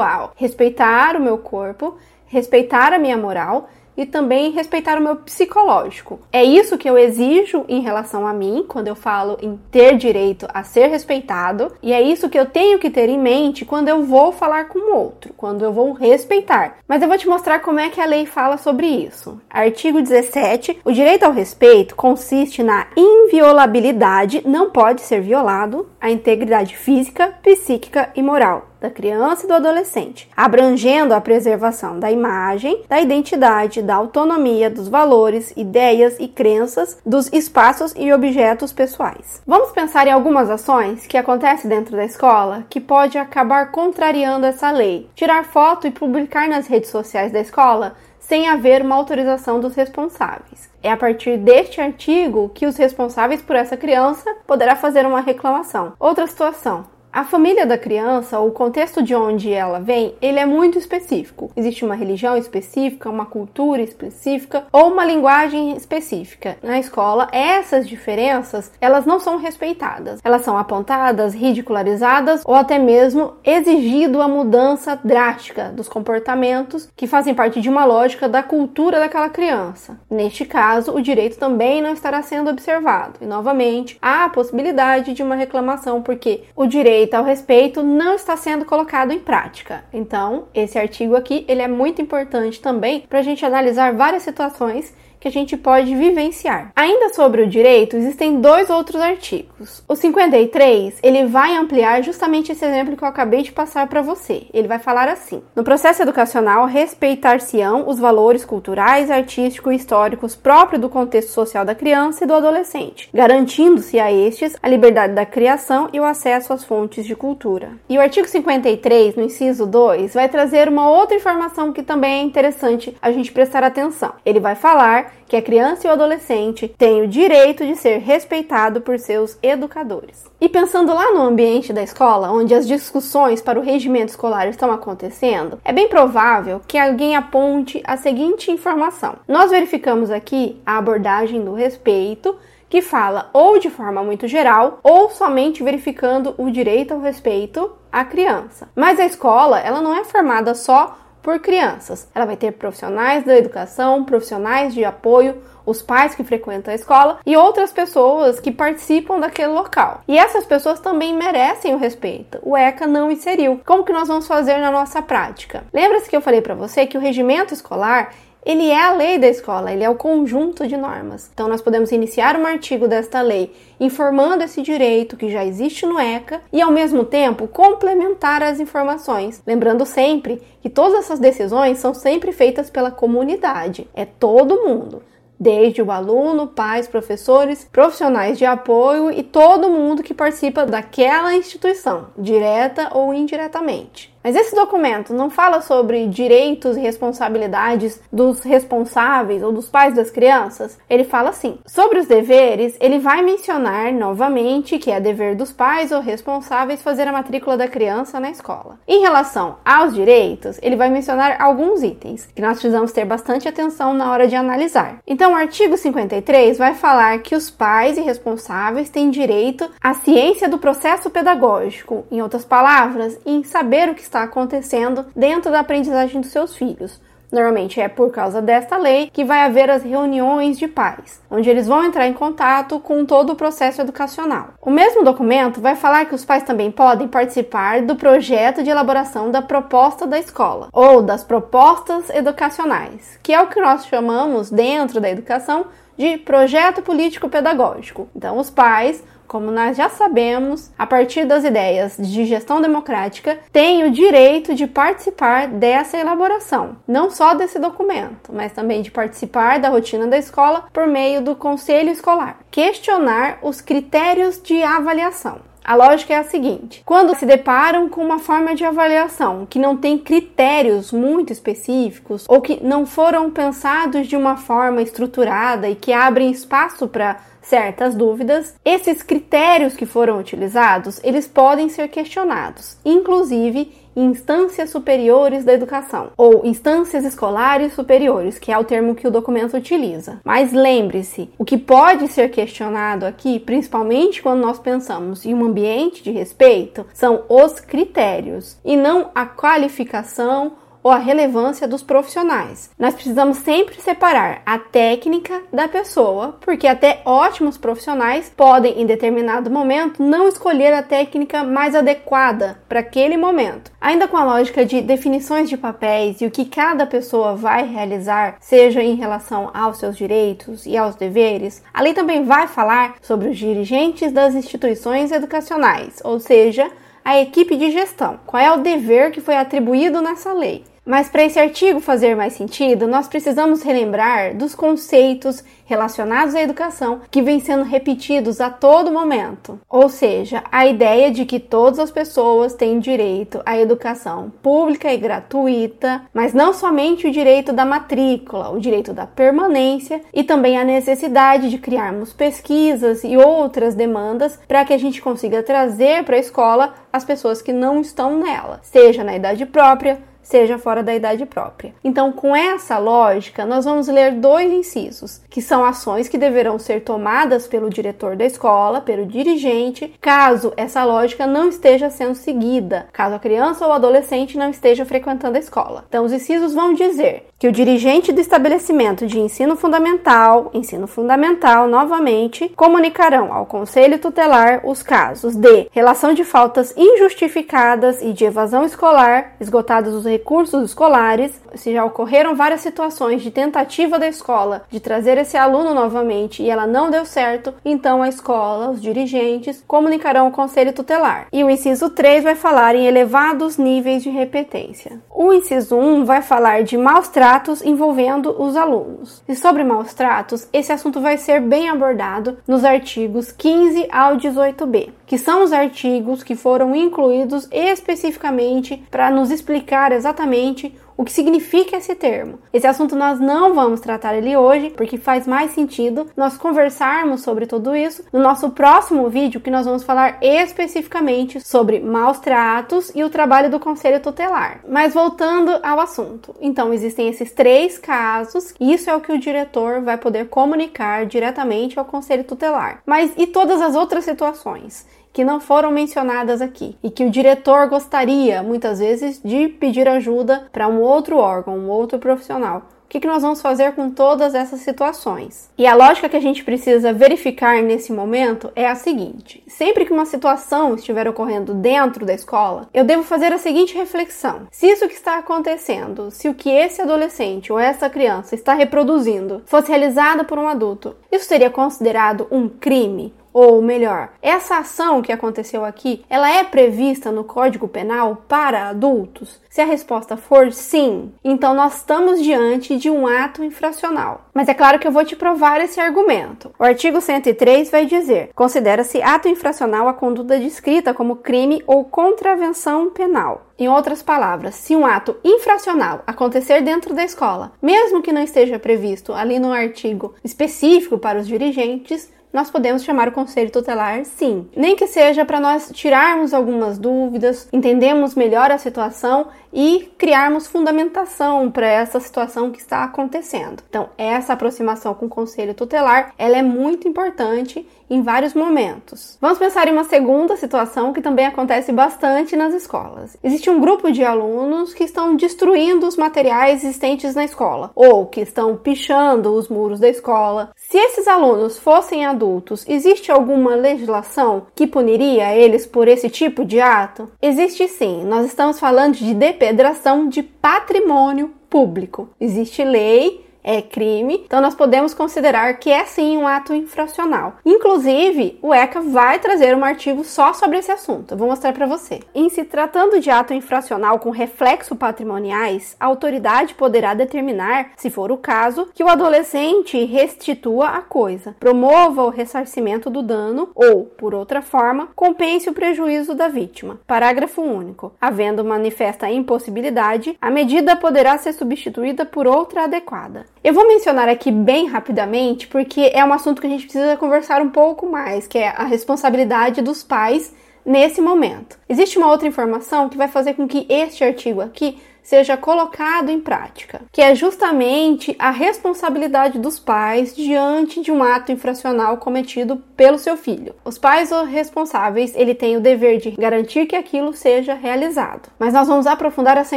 ao 0.00 0.32
respeitar 0.34 1.14
o 1.14 1.22
meu 1.22 1.38
corpo, 1.38 1.96
respeitar 2.26 2.92
a 2.92 2.98
minha 2.98 3.16
moral 3.16 3.68
e 3.98 4.06
também 4.06 4.52
respeitar 4.52 4.96
o 4.96 5.02
meu 5.02 5.16
psicológico. 5.16 6.20
É 6.32 6.44
isso 6.44 6.78
que 6.78 6.88
eu 6.88 6.96
exijo 6.96 7.64
em 7.68 7.80
relação 7.80 8.24
a 8.24 8.32
mim 8.32 8.64
quando 8.66 8.86
eu 8.86 8.94
falo 8.94 9.36
em 9.42 9.58
ter 9.72 9.96
direito 9.96 10.46
a 10.54 10.62
ser 10.62 10.86
respeitado, 10.86 11.72
e 11.82 11.92
é 11.92 12.00
isso 12.00 12.28
que 12.28 12.38
eu 12.38 12.46
tenho 12.46 12.78
que 12.78 12.88
ter 12.88 13.08
em 13.08 13.18
mente 13.18 13.64
quando 13.64 13.88
eu 13.88 14.04
vou 14.04 14.30
falar 14.30 14.68
com 14.68 14.78
o 14.78 14.96
outro, 14.96 15.34
quando 15.36 15.64
eu 15.64 15.72
vou 15.72 15.92
respeitar. 15.92 16.78
Mas 16.86 17.02
eu 17.02 17.08
vou 17.08 17.18
te 17.18 17.28
mostrar 17.28 17.58
como 17.58 17.80
é 17.80 17.90
que 17.90 18.00
a 18.00 18.06
lei 18.06 18.24
fala 18.24 18.56
sobre 18.56 18.86
isso. 18.86 19.40
Artigo 19.50 20.00
17: 20.00 20.78
o 20.84 20.92
direito 20.92 21.24
ao 21.24 21.32
respeito 21.32 21.96
consiste 21.96 22.62
na 22.62 22.86
inviolabilidade, 22.96 24.42
não 24.46 24.70
pode 24.70 25.00
ser 25.00 25.20
violado, 25.20 25.88
a 26.00 26.08
integridade 26.08 26.76
física, 26.76 27.34
psíquica 27.42 28.10
e 28.14 28.22
moral 28.22 28.67
da 28.80 28.90
criança 28.90 29.44
e 29.44 29.48
do 29.48 29.54
adolescente, 29.54 30.28
abrangendo 30.36 31.14
a 31.14 31.20
preservação 31.20 31.98
da 31.98 32.10
imagem, 32.10 32.82
da 32.88 33.00
identidade, 33.00 33.82
da 33.82 33.94
autonomia, 33.94 34.70
dos 34.70 34.88
valores, 34.88 35.52
ideias 35.56 36.16
e 36.18 36.28
crenças, 36.28 36.98
dos 37.04 37.28
espaços 37.32 37.92
e 37.96 38.12
objetos 38.12 38.72
pessoais. 38.72 39.42
Vamos 39.46 39.70
pensar 39.70 40.06
em 40.06 40.12
algumas 40.12 40.50
ações 40.50 41.06
que 41.06 41.16
acontecem 41.16 41.68
dentro 41.68 41.96
da 41.96 42.04
escola 42.04 42.64
que 42.68 42.80
pode 42.80 43.18
acabar 43.18 43.70
contrariando 43.70 44.46
essa 44.46 44.70
lei. 44.70 45.08
Tirar 45.14 45.44
foto 45.44 45.86
e 45.86 45.90
publicar 45.90 46.48
nas 46.48 46.66
redes 46.66 46.90
sociais 46.90 47.32
da 47.32 47.40
escola 47.40 47.96
sem 48.28 48.46
haver 48.46 48.82
uma 48.82 48.94
autorização 48.94 49.58
dos 49.58 49.74
responsáveis. 49.74 50.68
É 50.82 50.92
a 50.92 50.96
partir 50.96 51.38
deste 51.38 51.80
artigo 51.80 52.50
que 52.54 52.66
os 52.66 52.76
responsáveis 52.76 53.40
por 53.40 53.56
essa 53.56 53.76
criança 53.76 54.36
poderá 54.46 54.76
fazer 54.76 55.06
uma 55.06 55.20
reclamação. 55.20 55.94
Outra 55.98 56.26
situação, 56.26 56.84
a 57.18 57.24
família 57.24 57.66
da 57.66 57.76
criança, 57.76 58.38
o 58.38 58.52
contexto 58.52 59.02
de 59.02 59.12
onde 59.12 59.52
ela 59.52 59.80
vem, 59.80 60.14
ele 60.22 60.38
é 60.38 60.46
muito 60.46 60.78
específico. 60.78 61.50
Existe 61.56 61.84
uma 61.84 61.96
religião 61.96 62.36
específica, 62.36 63.10
uma 63.10 63.26
cultura 63.26 63.82
específica 63.82 64.66
ou 64.70 64.92
uma 64.92 65.04
linguagem 65.04 65.76
específica. 65.76 66.56
Na 66.62 66.78
escola, 66.78 67.26
essas 67.32 67.88
diferenças, 67.88 68.70
elas 68.80 69.04
não 69.04 69.18
são 69.18 69.36
respeitadas. 69.36 70.20
Elas 70.22 70.42
são 70.42 70.56
apontadas, 70.56 71.34
ridicularizadas 71.34 72.42
ou 72.44 72.54
até 72.54 72.78
mesmo 72.78 73.32
exigido 73.42 74.22
a 74.22 74.28
mudança 74.28 74.96
drástica 75.02 75.72
dos 75.74 75.88
comportamentos 75.88 76.88
que 76.94 77.08
fazem 77.08 77.34
parte 77.34 77.60
de 77.60 77.68
uma 77.68 77.84
lógica 77.84 78.28
da 78.28 78.44
cultura 78.44 79.00
daquela 79.00 79.28
criança. 79.28 79.98
Neste 80.08 80.44
caso, 80.44 80.92
o 80.92 81.02
direito 81.02 81.36
também 81.36 81.82
não 81.82 81.92
estará 81.92 82.22
sendo 82.22 82.48
observado. 82.48 83.18
E 83.20 83.26
novamente, 83.26 83.98
há 84.00 84.26
a 84.26 84.30
possibilidade 84.30 85.14
de 85.14 85.22
uma 85.24 85.34
reclamação 85.34 86.00
porque 86.00 86.44
o 86.54 86.64
direito 86.64 87.07
direito 87.08 87.14
ao 87.14 87.24
respeito 87.24 87.82
não 87.82 88.14
está 88.14 88.36
sendo 88.36 88.64
colocado 88.64 89.12
em 89.12 89.18
prática. 89.18 89.84
Então, 89.92 90.48
esse 90.54 90.78
artigo 90.78 91.16
aqui 91.16 91.44
ele 91.48 91.62
é 91.62 91.68
muito 91.68 92.02
importante 92.02 92.60
também 92.60 93.04
para 93.08 93.20
a 93.20 93.22
gente 93.22 93.44
analisar 93.44 93.94
várias 93.94 94.22
situações 94.22 94.94
que 95.20 95.28
a 95.28 95.30
gente 95.30 95.56
pode 95.56 95.94
vivenciar. 95.94 96.72
Ainda 96.74 97.12
sobre 97.12 97.42
o 97.42 97.46
direito, 97.46 97.96
existem 97.96 98.40
dois 98.40 98.70
outros 98.70 99.00
artigos. 99.00 99.82
O 99.88 99.94
53, 99.94 100.98
ele 101.02 101.26
vai 101.26 101.56
ampliar 101.56 102.02
justamente 102.02 102.52
esse 102.52 102.64
exemplo 102.64 102.96
que 102.96 103.02
eu 103.02 103.08
acabei 103.08 103.42
de 103.42 103.52
passar 103.52 103.86
para 103.88 104.02
você. 104.02 104.46
Ele 104.52 104.68
vai 104.68 104.78
falar 104.78 105.08
assim: 105.08 105.42
No 105.54 105.64
processo 105.64 106.02
educacional, 106.02 106.66
respeitar-se-ão 106.66 107.88
os 107.88 107.98
valores 107.98 108.44
culturais, 108.44 109.10
artísticos 109.10 109.72
e 109.72 109.76
históricos 109.76 110.36
próprios 110.36 110.80
do 110.80 110.88
contexto 110.88 111.30
social 111.30 111.64
da 111.64 111.74
criança 111.74 112.24
e 112.24 112.26
do 112.26 112.34
adolescente, 112.34 113.08
garantindo-se 113.12 113.98
a 113.98 114.12
estes 114.12 114.56
a 114.62 114.68
liberdade 114.68 115.14
da 115.14 115.26
criação 115.26 115.88
e 115.92 116.00
o 116.00 116.04
acesso 116.04 116.52
às 116.52 116.64
fontes 116.64 117.04
de 117.04 117.16
cultura. 117.16 117.72
E 117.88 117.98
o 117.98 118.00
artigo 118.00 118.28
53, 118.28 119.16
no 119.16 119.22
inciso 119.22 119.66
2, 119.66 120.14
vai 120.14 120.28
trazer 120.28 120.68
uma 120.68 120.88
outra 120.88 121.16
informação 121.16 121.72
que 121.72 121.82
também 121.82 122.20
é 122.20 122.22
interessante 122.22 122.96
a 123.00 123.10
gente 123.10 123.32
prestar 123.32 123.64
atenção. 123.64 124.12
Ele 124.24 124.40
vai 124.40 124.54
falar 124.54 125.07
que 125.26 125.36
a 125.36 125.42
criança 125.42 125.86
e 125.86 125.90
o 125.90 125.92
adolescente 125.92 126.74
têm 126.78 127.02
o 127.02 127.08
direito 127.08 127.66
de 127.66 127.76
ser 127.76 127.98
respeitado 127.98 128.80
por 128.80 128.98
seus 128.98 129.38
educadores. 129.42 130.24
E 130.40 130.48
pensando 130.48 130.94
lá 130.94 131.12
no 131.12 131.22
ambiente 131.22 131.72
da 131.72 131.82
escola, 131.82 132.30
onde 132.30 132.54
as 132.54 132.66
discussões 132.66 133.42
para 133.42 133.58
o 133.58 133.62
regimento 133.62 134.10
escolar 134.10 134.48
estão 134.48 134.70
acontecendo, 134.70 135.58
é 135.64 135.72
bem 135.72 135.88
provável 135.88 136.60
que 136.66 136.78
alguém 136.78 137.16
aponte 137.16 137.82
a 137.84 137.96
seguinte 137.96 138.50
informação: 138.50 139.16
Nós 139.26 139.50
verificamos 139.50 140.10
aqui 140.10 140.60
a 140.64 140.78
abordagem 140.78 141.44
do 141.44 141.54
respeito 141.54 142.36
que 142.68 142.82
fala 142.82 143.30
ou 143.32 143.58
de 143.58 143.70
forma 143.70 144.02
muito 144.02 144.28
geral 144.28 144.78
ou 144.82 145.10
somente 145.10 145.62
verificando 145.62 146.34
o 146.36 146.50
direito 146.50 146.92
ao 146.92 147.00
respeito 147.00 147.70
à 147.90 148.04
criança. 148.04 148.68
Mas 148.76 149.00
a 149.00 149.06
escola, 149.06 149.58
ela 149.58 149.80
não 149.80 149.94
é 149.94 150.04
formada 150.04 150.54
só 150.54 150.96
por 151.28 151.40
crianças. 151.40 152.08
Ela 152.14 152.24
vai 152.24 152.38
ter 152.38 152.52
profissionais 152.52 153.22
da 153.22 153.36
educação, 153.36 154.02
profissionais 154.02 154.72
de 154.72 154.82
apoio, 154.82 155.36
os 155.66 155.82
pais 155.82 156.14
que 156.14 156.24
frequentam 156.24 156.72
a 156.72 156.74
escola 156.74 157.18
e 157.26 157.36
outras 157.36 157.70
pessoas 157.70 158.40
que 158.40 158.50
participam 158.50 159.20
daquele 159.20 159.48
local. 159.48 160.00
E 160.08 160.16
essas 160.16 160.46
pessoas 160.46 160.80
também 160.80 161.14
merecem 161.14 161.74
o 161.74 161.78
respeito. 161.78 162.38
O 162.40 162.56
ECA 162.56 162.86
não 162.86 163.10
inseriu. 163.10 163.60
Como 163.66 163.84
que 163.84 163.92
nós 163.92 164.08
vamos 164.08 164.26
fazer 164.26 164.56
na 164.56 164.70
nossa 164.70 165.02
prática? 165.02 165.64
Lembra-se 165.70 166.08
que 166.08 166.16
eu 166.16 166.22
falei 166.22 166.40
para 166.40 166.54
você 166.54 166.86
que 166.86 166.96
o 166.96 167.00
regimento 167.00 167.52
escolar 167.52 168.14
ele 168.44 168.68
é 168.70 168.82
a 168.82 168.94
lei 168.94 169.18
da 169.18 169.28
escola, 169.28 169.72
ele 169.72 169.84
é 169.84 169.90
o 169.90 169.94
conjunto 169.94 170.66
de 170.66 170.76
normas. 170.76 171.30
Então, 171.32 171.48
nós 171.48 171.60
podemos 171.60 171.92
iniciar 171.92 172.36
um 172.36 172.46
artigo 172.46 172.88
desta 172.88 173.20
lei 173.20 173.52
informando 173.78 174.42
esse 174.44 174.62
direito 174.62 175.16
que 175.16 175.30
já 175.30 175.44
existe 175.44 175.84
no 175.84 175.98
ECA 175.98 176.40
e, 176.52 176.60
ao 176.60 176.70
mesmo 176.70 177.04
tempo, 177.04 177.48
complementar 177.48 178.42
as 178.42 178.60
informações. 178.60 179.42
Lembrando 179.46 179.84
sempre 179.84 180.40
que 180.60 180.70
todas 180.70 181.00
essas 181.00 181.18
decisões 181.18 181.78
são 181.78 181.92
sempre 181.92 182.32
feitas 182.32 182.70
pela 182.70 182.90
comunidade, 182.90 183.88
é 183.94 184.04
todo 184.04 184.64
mundo 184.64 185.02
desde 185.38 185.80
o 185.80 185.92
aluno, 185.92 186.48
pais, 186.48 186.88
professores, 186.88 187.64
profissionais 187.70 188.36
de 188.36 188.44
apoio 188.44 189.10
e 189.10 189.22
todo 189.22 189.70
mundo 189.70 190.02
que 190.02 190.12
participa 190.12 190.66
daquela 190.66 191.34
instituição, 191.34 192.08
direta 192.18 192.90
ou 192.92 193.14
indiretamente. 193.14 194.12
Mas 194.22 194.34
esse 194.34 194.54
documento 194.54 195.14
não 195.14 195.30
fala 195.30 195.60
sobre 195.60 196.06
direitos 196.06 196.76
e 196.76 196.80
responsabilidades 196.80 198.00
dos 198.12 198.42
responsáveis 198.42 199.42
ou 199.42 199.52
dos 199.52 199.68
pais 199.68 199.94
das 199.94 200.10
crianças. 200.10 200.78
Ele 200.88 201.04
fala 201.04 201.30
assim: 201.30 201.58
sobre 201.66 201.98
os 201.98 202.06
deveres, 202.06 202.76
ele 202.80 202.98
vai 202.98 203.22
mencionar 203.22 203.92
novamente 203.92 204.78
que 204.78 204.90
é 204.90 205.00
dever 205.00 205.34
dos 205.34 205.52
pais 205.52 205.92
ou 205.92 206.00
responsáveis 206.00 206.82
fazer 206.82 207.06
a 207.06 207.12
matrícula 207.12 207.56
da 207.56 207.68
criança 207.68 208.18
na 208.18 208.30
escola. 208.30 208.78
Em 208.86 209.00
relação 209.00 209.56
aos 209.64 209.94
direitos, 209.94 210.58
ele 210.62 210.76
vai 210.76 210.90
mencionar 210.90 211.40
alguns 211.40 211.82
itens 211.82 212.28
que 212.34 212.42
nós 212.42 212.58
precisamos 212.58 212.92
ter 212.92 213.04
bastante 213.04 213.48
atenção 213.48 213.94
na 213.94 214.10
hora 214.10 214.26
de 214.26 214.34
analisar. 214.34 214.98
Então, 215.06 215.32
o 215.32 215.36
artigo 215.36 215.76
53 215.76 216.58
vai 216.58 216.74
falar 216.74 217.18
que 217.20 217.34
os 217.34 217.50
pais 217.50 217.96
e 217.96 218.00
responsáveis 218.00 218.90
têm 218.90 219.10
direito 219.10 219.68
à 219.80 219.94
ciência 219.94 220.48
do 220.48 220.58
processo 220.58 221.10
pedagógico, 221.10 222.04
em 222.10 222.20
outras 222.20 222.44
palavras, 222.44 223.18
em 223.24 223.42
saber 223.44 223.88
o 223.88 223.94
que 223.94 224.07
está 224.08 224.22
acontecendo 224.22 225.06
dentro 225.14 225.52
da 225.52 225.60
aprendizagem 225.60 226.20
dos 226.20 226.30
seus 226.30 226.56
filhos. 226.56 227.00
Normalmente 227.30 227.78
é 227.78 227.88
por 227.88 228.10
causa 228.10 228.40
desta 228.40 228.78
lei 228.78 229.10
que 229.12 229.22
vai 229.22 229.42
haver 229.42 229.68
as 229.68 229.82
reuniões 229.82 230.58
de 230.58 230.66
pais, 230.66 231.20
onde 231.30 231.48
eles 231.50 231.66
vão 231.66 231.84
entrar 231.84 232.06
em 232.06 232.14
contato 232.14 232.80
com 232.80 233.04
todo 233.04 233.34
o 233.34 233.36
processo 233.36 233.82
educacional. 233.82 234.54
O 234.62 234.70
mesmo 234.70 235.04
documento 235.04 235.60
vai 235.60 235.76
falar 235.76 236.06
que 236.06 236.14
os 236.14 236.24
pais 236.24 236.42
também 236.42 236.70
podem 236.70 237.06
participar 237.06 237.82
do 237.82 237.96
projeto 237.96 238.62
de 238.62 238.70
elaboração 238.70 239.30
da 239.30 239.42
proposta 239.42 240.06
da 240.06 240.18
escola 240.18 240.68
ou 240.72 241.02
das 241.02 241.22
propostas 241.22 242.08
educacionais, 242.08 243.18
que 243.22 243.34
é 243.34 243.42
o 243.42 243.48
que 243.48 243.60
nós 243.60 243.86
chamamos 243.86 244.50
dentro 244.50 244.98
da 244.98 245.10
educação 245.10 245.66
de 245.98 246.16
projeto 246.16 246.80
político 246.80 247.28
pedagógico. 247.28 248.08
Então, 248.16 248.38
os 248.38 248.48
pais 248.48 249.02
como 249.28 249.50
nós 249.50 249.76
já 249.76 249.90
sabemos, 249.90 250.72
a 250.78 250.86
partir 250.86 251.26
das 251.26 251.44
ideias 251.44 251.96
de 251.98 252.24
gestão 252.24 252.60
democrática, 252.60 253.38
tem 253.52 253.84
o 253.84 253.90
direito 253.90 254.54
de 254.54 254.66
participar 254.66 255.46
dessa 255.46 255.98
elaboração, 255.98 256.76
não 256.88 257.10
só 257.10 257.34
desse 257.34 257.58
documento, 257.58 258.32
mas 258.32 258.52
também 258.52 258.80
de 258.80 258.90
participar 258.90 259.60
da 259.60 259.68
rotina 259.68 260.06
da 260.06 260.18
escola 260.18 260.64
por 260.72 260.86
meio 260.86 261.20
do 261.20 261.36
conselho 261.36 261.90
escolar. 261.90 262.38
Questionar 262.50 263.38
os 263.42 263.60
critérios 263.60 264.40
de 264.42 264.62
avaliação. 264.62 265.47
A 265.68 265.74
lógica 265.74 266.14
é 266.14 266.16
a 266.16 266.24
seguinte: 266.24 266.82
quando 266.86 267.14
se 267.14 267.26
deparam 267.26 267.90
com 267.90 268.00
uma 268.02 268.18
forma 268.18 268.54
de 268.54 268.64
avaliação 268.64 269.44
que 269.44 269.58
não 269.58 269.76
tem 269.76 269.98
critérios 269.98 270.90
muito 270.90 271.30
específicos 271.30 272.24
ou 272.26 272.40
que 272.40 272.64
não 272.64 272.86
foram 272.86 273.30
pensados 273.30 274.06
de 274.06 274.16
uma 274.16 274.38
forma 274.38 274.80
estruturada 274.80 275.68
e 275.68 275.74
que 275.74 275.92
abrem 275.92 276.30
espaço 276.30 276.88
para 276.88 277.18
certas 277.42 277.94
dúvidas, 277.94 278.54
esses 278.64 279.02
critérios 279.02 279.74
que 279.74 279.84
foram 279.84 280.18
utilizados, 280.18 281.00
eles 281.04 281.28
podem 281.28 281.68
ser 281.68 281.88
questionados, 281.88 282.78
inclusive 282.82 283.70
instâncias 284.00 284.70
superiores 284.70 285.44
da 285.44 285.52
educação, 285.52 286.10
ou 286.16 286.44
instâncias 286.44 287.04
escolares 287.04 287.72
superiores, 287.72 288.38
que 288.38 288.52
é 288.52 288.58
o 288.58 288.64
termo 288.64 288.94
que 288.94 289.06
o 289.06 289.10
documento 289.10 289.56
utiliza. 289.56 290.20
Mas 290.24 290.52
lembre-se, 290.52 291.30
o 291.38 291.44
que 291.44 291.56
pode 291.56 292.08
ser 292.08 292.30
questionado 292.30 293.04
aqui, 293.04 293.38
principalmente 293.38 294.22
quando 294.22 294.40
nós 294.40 294.58
pensamos 294.58 295.24
em 295.24 295.34
um 295.34 295.44
ambiente 295.44 296.02
de 296.02 296.10
respeito, 296.10 296.86
são 296.92 297.24
os 297.28 297.60
critérios 297.60 298.56
e 298.64 298.76
não 298.76 299.10
a 299.14 299.26
qualificação 299.26 300.52
ou 300.82 300.90
a 300.90 300.98
relevância 300.98 301.66
dos 301.66 301.82
profissionais. 301.82 302.70
Nós 302.78 302.94
precisamos 302.94 303.38
sempre 303.38 303.80
separar 303.80 304.42
a 304.44 304.58
técnica 304.58 305.42
da 305.52 305.68
pessoa, 305.68 306.38
porque 306.40 306.66
até 306.66 307.02
ótimos 307.04 307.58
profissionais 307.58 308.32
podem, 308.36 308.80
em 308.80 308.86
determinado 308.86 309.50
momento, 309.50 310.02
não 310.02 310.28
escolher 310.28 310.72
a 310.72 310.82
técnica 310.82 311.44
mais 311.44 311.74
adequada 311.74 312.60
para 312.68 312.80
aquele 312.80 313.16
momento. 313.16 313.70
Ainda 313.80 314.08
com 314.08 314.16
a 314.16 314.24
lógica 314.24 314.64
de 314.64 314.80
definições 314.80 315.48
de 315.48 315.56
papéis 315.56 316.20
e 316.20 316.26
o 316.26 316.30
que 316.30 316.44
cada 316.44 316.86
pessoa 316.86 317.34
vai 317.34 317.66
realizar, 317.66 318.36
seja 318.40 318.82
em 318.82 318.94
relação 318.94 319.50
aos 319.54 319.78
seus 319.78 319.96
direitos 319.96 320.66
e 320.66 320.76
aos 320.76 320.94
deveres, 320.94 321.62
a 321.72 321.82
lei 321.82 321.94
também 321.94 322.24
vai 322.24 322.46
falar 322.46 322.96
sobre 323.00 323.28
os 323.28 323.38
dirigentes 323.38 324.12
das 324.12 324.34
instituições 324.34 325.12
educacionais, 325.12 326.00
ou 326.04 326.18
seja, 326.18 326.70
a 327.04 327.18
equipe 327.20 327.56
de 327.56 327.70
gestão. 327.70 328.20
Qual 328.26 328.42
é 328.42 328.52
o 328.52 328.58
dever 328.58 329.10
que 329.10 329.20
foi 329.20 329.36
atribuído 329.36 330.02
nessa 330.02 330.32
lei? 330.32 330.64
Mas 330.88 331.10
para 331.10 331.22
esse 331.22 331.38
artigo 331.38 331.80
fazer 331.80 332.16
mais 332.16 332.32
sentido, 332.32 332.88
nós 332.88 333.06
precisamos 333.06 333.62
relembrar 333.62 334.34
dos 334.34 334.54
conceitos 334.54 335.44
relacionados 335.66 336.34
à 336.34 336.40
educação 336.40 337.02
que 337.10 337.20
vêm 337.20 337.40
sendo 337.40 337.62
repetidos 337.62 338.40
a 338.40 338.48
todo 338.48 338.90
momento. 338.90 339.60
Ou 339.68 339.90
seja, 339.90 340.42
a 340.50 340.66
ideia 340.66 341.10
de 341.10 341.26
que 341.26 341.38
todas 341.38 341.78
as 341.78 341.90
pessoas 341.90 342.54
têm 342.54 342.80
direito 342.80 343.42
à 343.44 343.58
educação 343.58 344.32
pública 344.42 344.90
e 344.90 344.96
gratuita, 344.96 346.00
mas 346.14 346.32
não 346.32 346.54
somente 346.54 347.06
o 347.06 347.12
direito 347.12 347.52
da 347.52 347.66
matrícula, 347.66 348.48
o 348.48 348.58
direito 348.58 348.94
da 348.94 349.06
permanência 349.06 350.00
e 350.14 350.24
também 350.24 350.56
a 350.56 350.64
necessidade 350.64 351.50
de 351.50 351.58
criarmos 351.58 352.14
pesquisas 352.14 353.04
e 353.04 353.14
outras 353.14 353.74
demandas 353.74 354.40
para 354.48 354.64
que 354.64 354.72
a 354.72 354.78
gente 354.78 355.02
consiga 355.02 355.42
trazer 355.42 356.02
para 356.04 356.16
a 356.16 356.20
escola 356.20 356.72
as 356.90 357.04
pessoas 357.04 357.42
que 357.42 357.52
não 357.52 357.82
estão 357.82 358.18
nela, 358.18 358.60
seja 358.62 359.04
na 359.04 359.14
idade 359.14 359.44
própria, 359.44 359.98
seja 360.28 360.58
fora 360.58 360.82
da 360.82 360.94
idade 360.94 361.24
própria. 361.24 361.74
Então, 361.82 362.12
com 362.12 362.36
essa 362.36 362.76
lógica, 362.76 363.46
nós 363.46 363.64
vamos 363.64 363.88
ler 363.88 364.12
dois 364.12 364.52
incisos, 364.52 365.22
que 365.30 365.40
são 365.40 365.64
ações 365.64 366.06
que 366.06 366.18
deverão 366.18 366.58
ser 366.58 366.82
tomadas 366.82 367.46
pelo 367.46 367.70
diretor 367.70 368.14
da 368.14 368.26
escola, 368.26 368.82
pelo 368.82 369.06
dirigente, 369.06 369.94
caso 370.00 370.52
essa 370.54 370.84
lógica 370.84 371.26
não 371.26 371.48
esteja 371.48 371.88
sendo 371.88 372.14
seguida, 372.14 372.88
caso 372.92 373.14
a 373.14 373.18
criança 373.18 373.66
ou 373.66 373.72
adolescente 373.72 374.36
não 374.36 374.50
esteja 374.50 374.84
frequentando 374.84 375.38
a 375.38 375.40
escola. 375.40 375.86
Então, 375.88 376.04
os 376.04 376.12
incisos 376.12 376.52
vão 376.52 376.74
dizer 376.74 377.27
que 377.38 377.46
o 377.46 377.52
dirigente 377.52 378.10
do 378.10 378.20
estabelecimento 378.20 379.06
de 379.06 379.20
ensino 379.20 379.54
fundamental, 379.54 380.50
ensino 380.52 380.88
fundamental, 380.88 381.68
novamente, 381.68 382.48
comunicarão 382.56 383.32
ao 383.32 383.46
conselho 383.46 384.00
tutelar 384.00 384.62
os 384.64 384.82
casos 384.82 385.36
de 385.36 385.68
relação 385.70 386.12
de 386.12 386.24
faltas 386.24 386.74
injustificadas 386.76 388.02
e 388.02 388.12
de 388.12 388.24
evasão 388.24 388.64
escolar, 388.64 389.36
esgotados 389.40 389.94
os 389.94 390.04
recursos 390.04 390.64
escolares, 390.64 391.40
se 391.54 391.72
já 391.72 391.84
ocorreram 391.84 392.34
várias 392.34 392.60
situações 392.60 393.22
de 393.22 393.30
tentativa 393.30 394.00
da 394.00 394.08
escola 394.08 394.62
de 394.68 394.80
trazer 394.80 395.16
esse 395.16 395.36
aluno 395.36 395.72
novamente 395.72 396.42
e 396.42 396.50
ela 396.50 396.66
não 396.66 396.90
deu 396.90 397.04
certo, 397.04 397.54
então 397.64 398.02
a 398.02 398.08
escola, 398.08 398.70
os 398.70 398.82
dirigentes, 398.82 399.62
comunicarão 399.66 400.26
ao 400.26 400.32
conselho 400.32 400.72
tutelar. 400.72 401.28
E 401.32 401.44
o 401.44 401.50
inciso 401.50 401.90
3 401.90 402.24
vai 402.24 402.34
falar 402.34 402.74
em 402.74 402.86
elevados 402.86 403.56
níveis 403.56 404.02
de 404.02 404.10
repetência. 404.10 404.98
O 405.14 405.32
inciso 405.32 405.76
1 405.76 406.04
vai 406.04 406.20
falar 406.20 406.64
de 406.64 406.76
maus 406.76 407.06
tratos 407.06 407.27
envolvendo 407.64 408.34
os 408.40 408.56
alunos. 408.56 409.22
E 409.28 409.36
sobre 409.36 409.62
maus 409.62 409.92
tratos, 409.92 410.48
esse 410.52 410.72
assunto 410.72 411.00
vai 411.00 411.16
ser 411.16 411.40
bem 411.40 411.68
abordado 411.68 412.38
nos 412.46 412.64
artigos 412.64 413.30
15 413.32 413.88
ao 413.90 414.16
18b, 414.16 414.90
que 415.06 415.18
são 415.18 415.42
os 415.42 415.52
artigos 415.52 416.22
que 416.22 416.34
foram 416.34 416.74
incluídos 416.74 417.48
especificamente 417.50 418.82
para 418.90 419.10
nos 419.10 419.30
explicar 419.30 419.92
exatamente 419.92 420.74
o 420.98 421.04
que 421.04 421.12
significa 421.12 421.76
esse 421.76 421.94
termo. 421.94 422.40
Esse 422.52 422.66
assunto 422.66 422.96
nós 422.96 423.20
não 423.20 423.54
vamos 423.54 423.80
tratar 423.80 424.16
ele 424.16 424.36
hoje, 424.36 424.70
porque 424.70 424.98
faz 424.98 425.28
mais 425.28 425.52
sentido 425.52 426.08
nós 426.16 426.36
conversarmos 426.36 427.20
sobre 427.22 427.46
tudo 427.46 427.76
isso 427.76 428.02
no 428.12 428.18
nosso 428.18 428.50
próximo 428.50 429.08
vídeo, 429.08 429.40
que 429.40 429.50
nós 429.50 429.64
vamos 429.64 429.84
falar 429.84 430.18
especificamente 430.20 431.40
sobre 431.40 431.78
maus 431.78 432.18
tratos 432.18 432.90
e 432.96 433.04
o 433.04 433.10
trabalho 433.10 433.48
do 433.48 433.60
conselho 433.60 434.00
tutelar. 434.00 434.60
Mas 434.68 434.92
voltando 434.92 435.52
ao 435.62 435.78
assunto, 435.78 436.34
então 436.40 436.74
existem 436.74 437.08
esses 437.08 437.30
três 437.30 437.78
casos, 437.78 438.52
e 438.58 438.74
isso 438.74 438.90
é 438.90 438.96
o 438.96 439.00
que 439.00 439.12
o 439.12 439.20
diretor 439.20 439.80
vai 439.80 439.96
poder 439.96 440.28
comunicar 440.28 441.06
diretamente 441.06 441.78
ao 441.78 441.84
conselho 441.84 442.24
tutelar. 442.24 442.82
Mas 442.84 443.12
e 443.16 443.24
todas 443.28 443.62
as 443.62 443.76
outras 443.76 444.04
situações? 444.04 444.84
Que 445.18 445.24
não 445.24 445.40
foram 445.40 445.72
mencionadas 445.72 446.40
aqui 446.40 446.76
e 446.80 446.92
que 446.92 447.04
o 447.04 447.10
diretor 447.10 447.66
gostaria 447.66 448.40
muitas 448.40 448.78
vezes 448.78 449.20
de 449.20 449.48
pedir 449.48 449.88
ajuda 449.88 450.46
para 450.52 450.68
um 450.68 450.80
outro 450.80 451.16
órgão, 451.16 451.58
um 451.58 451.68
outro 451.68 451.98
profissional. 451.98 452.68
O 452.84 452.88
que, 452.88 453.04
nós 453.04 453.20
vamos 453.20 453.42
fazer 453.42 453.72
com 453.72 453.90
todas 453.90 454.32
essas 454.32 454.60
situações? 454.60 455.50
E 455.58 455.66
a 455.66 455.74
lógica 455.74 456.08
que 456.08 456.16
a 456.16 456.20
gente 456.20 456.44
precisa 456.44 456.92
verificar 456.92 457.60
nesse 457.60 457.92
momento 457.92 458.50
é 458.54 458.66
a 458.66 458.76
seguinte: 458.76 459.42
sempre 459.48 459.84
que 459.84 459.92
uma 459.92 460.06
situação 460.06 460.76
estiver 460.76 461.08
ocorrendo 461.08 461.52
dentro 461.52 462.06
da 462.06 462.14
escola, 462.14 462.68
eu 462.72 462.84
devo 462.84 463.02
fazer 463.02 463.32
a 463.32 463.38
seguinte 463.38 463.74
reflexão: 463.74 464.46
se 464.52 464.68
isso 464.68 464.88
que 464.88 464.94
está 464.94 465.18
acontecendo, 465.18 466.12
se 466.12 466.28
o 466.28 466.34
que 466.34 466.48
esse 466.48 466.80
adolescente 466.80 467.52
ou 467.52 467.58
essa 467.58 467.90
criança 467.90 468.36
está 468.36 468.54
reproduzindo 468.54 469.42
fosse 469.44 469.68
realizado 469.68 470.24
por 470.24 470.38
um 470.38 470.48
adulto, 470.48 470.94
isso 471.10 471.26
seria 471.26 471.50
considerado 471.50 472.26
um 472.30 472.48
crime? 472.48 473.12
Ou 473.32 473.60
melhor, 473.62 474.10
essa 474.20 474.58
ação 474.58 475.02
que 475.02 475.12
aconteceu 475.12 475.64
aqui, 475.64 476.04
ela 476.08 476.30
é 476.30 476.42
prevista 476.44 477.12
no 477.12 477.24
Código 477.24 477.68
Penal 477.68 478.24
para 478.28 478.68
adultos? 478.68 479.40
Se 479.48 479.60
a 479.60 479.64
resposta 479.64 480.16
for 480.16 480.52
sim, 480.52 481.12
então 481.22 481.54
nós 481.54 481.76
estamos 481.76 482.22
diante 482.22 482.76
de 482.76 482.90
um 482.90 483.06
ato 483.06 483.42
infracional. 483.44 484.22
Mas 484.32 484.48
é 484.48 484.54
claro 484.54 484.78
que 484.78 484.86
eu 484.86 484.92
vou 484.92 485.04
te 485.04 485.16
provar 485.16 485.60
esse 485.60 485.80
argumento. 485.80 486.50
O 486.58 486.64
artigo 486.64 487.00
103 487.00 487.70
vai 487.70 487.86
dizer: 487.86 488.30
considera-se 488.34 489.02
ato 489.02 489.28
infracional 489.28 489.88
a 489.88 489.94
conduta 489.94 490.38
descrita 490.38 490.94
como 490.94 491.16
crime 491.16 491.62
ou 491.66 491.84
contravenção 491.84 492.90
penal. 492.90 493.46
Em 493.58 493.68
outras 493.68 494.02
palavras, 494.02 494.54
se 494.54 494.76
um 494.76 494.86
ato 494.86 495.16
infracional 495.24 496.02
acontecer 496.06 496.60
dentro 496.60 496.94
da 496.94 497.02
escola, 497.02 497.52
mesmo 497.60 498.00
que 498.00 498.12
não 498.12 498.22
esteja 498.22 498.56
previsto 498.56 499.12
ali 499.12 499.40
no 499.40 499.52
artigo 499.52 500.14
específico 500.22 500.96
para 500.96 501.18
os 501.18 501.26
dirigentes, 501.26 502.08
nós 502.32 502.50
podemos 502.50 502.84
chamar 502.84 503.08
o 503.08 503.12
conselho 503.12 503.50
tutelar 503.50 504.04
sim. 504.04 504.48
Nem 504.54 504.76
que 504.76 504.86
seja 504.86 505.24
para 505.24 505.40
nós 505.40 505.70
tirarmos 505.72 506.34
algumas 506.34 506.78
dúvidas, 506.78 507.48
entendermos 507.52 508.14
melhor 508.14 508.50
a 508.50 508.58
situação 508.58 509.28
e 509.52 509.90
criarmos 509.98 510.46
fundamentação 510.46 511.50
para 511.50 511.66
essa 511.66 512.00
situação 512.00 512.50
que 512.50 512.60
está 512.60 512.84
acontecendo. 512.84 513.62
Então, 513.68 513.88
essa 513.96 514.32
aproximação 514.32 514.94
com 514.94 515.06
o 515.06 515.10
conselho 515.10 515.54
tutelar, 515.54 516.12
ela 516.18 516.36
é 516.36 516.42
muito 516.42 516.86
importante 516.86 517.66
em 517.90 518.02
vários 518.02 518.34
momentos. 518.34 519.16
Vamos 519.20 519.38
pensar 519.38 519.66
em 519.68 519.72
uma 519.72 519.84
segunda 519.84 520.36
situação 520.36 520.92
que 520.92 521.00
também 521.00 521.26
acontece 521.26 521.72
bastante 521.72 522.36
nas 522.36 522.52
escolas. 522.54 523.16
Existe 523.22 523.48
um 523.48 523.60
grupo 523.60 523.90
de 523.90 524.04
alunos 524.04 524.74
que 524.74 524.84
estão 524.84 525.16
destruindo 525.16 525.86
os 525.86 525.96
materiais 525.96 526.62
existentes 526.62 527.14
na 527.14 527.24
escola 527.24 527.70
ou 527.74 528.06
que 528.06 528.20
estão 528.20 528.56
pichando 528.56 529.32
os 529.32 529.48
muros 529.48 529.80
da 529.80 529.88
escola. 529.88 530.50
Se 530.56 530.76
esses 530.76 531.08
alunos 531.08 531.58
fossem 531.58 532.04
adultos, 532.04 532.64
existe 532.68 533.10
alguma 533.10 533.54
legislação 533.54 534.46
que 534.54 534.66
puniria 534.66 535.34
eles 535.34 535.66
por 535.66 535.88
esse 535.88 536.10
tipo 536.10 536.44
de 536.44 536.60
ato? 536.60 537.10
Existe 537.22 537.66
sim. 537.68 538.04
Nós 538.04 538.26
estamos 538.26 538.60
falando 538.60 538.96
de 538.96 539.04
depedração 539.38 540.08
de 540.08 540.20
patrimônio 540.20 541.32
público. 541.48 542.10
Existe 542.20 542.64
lei 542.64 543.24
é 543.48 543.62
crime, 543.62 544.24
então 544.26 544.42
nós 544.42 544.54
podemos 544.54 544.92
considerar 544.92 545.54
que 545.54 545.70
é 545.70 545.86
sim 545.86 546.18
um 546.18 546.26
ato 546.26 546.52
infracional. 546.52 547.38
Inclusive, 547.46 548.38
o 548.42 548.52
ECA 548.52 548.82
vai 548.82 549.18
trazer 549.18 549.56
um 549.56 549.64
artigo 549.64 550.04
só 550.04 550.34
sobre 550.34 550.58
esse 550.58 550.70
assunto. 550.70 551.12
Eu 551.12 551.16
vou 551.16 551.28
mostrar 551.28 551.54
para 551.54 551.64
você. 551.64 552.00
Em 552.14 552.28
se 552.28 552.44
tratando 552.44 553.00
de 553.00 553.08
ato 553.08 553.32
infracional 553.32 554.00
com 554.00 554.10
reflexo 554.10 554.76
patrimoniais, 554.76 555.74
a 555.80 555.86
autoridade 555.86 556.54
poderá 556.54 556.92
determinar, 556.92 557.70
se 557.74 557.88
for 557.88 558.12
o 558.12 558.18
caso, 558.18 558.68
que 558.74 558.84
o 558.84 558.88
adolescente 558.88 559.82
restitua 559.82 560.68
a 560.68 560.82
coisa, 560.82 561.34
promova 561.40 562.02
o 562.02 562.10
ressarcimento 562.10 562.90
do 562.90 563.02
dano 563.02 563.48
ou, 563.54 563.86
por 563.86 564.12
outra 564.12 564.42
forma, 564.42 564.90
compense 564.94 565.48
o 565.48 565.54
prejuízo 565.54 566.14
da 566.14 566.28
vítima. 566.28 566.80
Parágrafo 566.86 567.40
único. 567.40 567.94
Havendo 567.98 568.44
manifesta 568.44 569.10
impossibilidade, 569.10 570.18
a 570.20 570.30
medida 570.30 570.76
poderá 570.76 571.16
ser 571.16 571.32
substituída 571.32 572.04
por 572.04 572.26
outra 572.26 572.64
adequada. 572.64 573.24
Eu 573.42 573.54
vou 573.54 573.68
mencionar 573.68 574.08
aqui 574.08 574.32
bem 574.32 574.66
rapidamente 574.66 575.46
porque 575.46 575.92
é 575.94 576.04
um 576.04 576.12
assunto 576.12 576.40
que 576.40 576.46
a 576.46 576.50
gente 576.50 576.64
precisa 576.64 576.96
conversar 576.96 577.40
um 577.40 577.50
pouco 577.50 577.88
mais, 577.88 578.26
que 578.26 578.36
é 578.36 578.48
a 578.48 578.64
responsabilidade 578.64 579.62
dos 579.62 579.82
pais 579.82 580.34
nesse 580.66 581.00
momento. 581.00 581.56
Existe 581.68 581.98
uma 581.98 582.10
outra 582.10 582.26
informação 582.26 582.88
que 582.88 582.96
vai 582.98 583.06
fazer 583.06 583.34
com 583.34 583.46
que 583.46 583.64
este 583.68 584.02
artigo 584.02 584.40
aqui 584.40 584.78
seja 585.08 585.38
colocado 585.38 586.10
em 586.10 586.20
prática, 586.20 586.82
que 586.92 587.00
é 587.00 587.14
justamente 587.14 588.14
a 588.18 588.28
responsabilidade 588.30 589.38
dos 589.38 589.58
pais 589.58 590.14
diante 590.14 590.82
de 590.82 590.92
um 590.92 591.02
ato 591.02 591.32
infracional 591.32 591.96
cometido 591.96 592.62
pelo 592.76 592.98
seu 592.98 593.16
filho. 593.16 593.54
Os 593.64 593.78
pais 593.78 594.12
ou 594.12 594.24
responsáveis, 594.24 595.14
ele 595.16 595.34
tem 595.34 595.56
o 595.56 595.62
dever 595.62 595.96
de 595.96 596.10
garantir 596.10 596.66
que 596.66 596.76
aquilo 596.76 597.14
seja 597.14 597.54
realizado. 597.54 598.28
Mas 598.38 598.52
nós 598.52 598.68
vamos 598.68 598.86
aprofundar 598.86 599.38
essa 599.38 599.56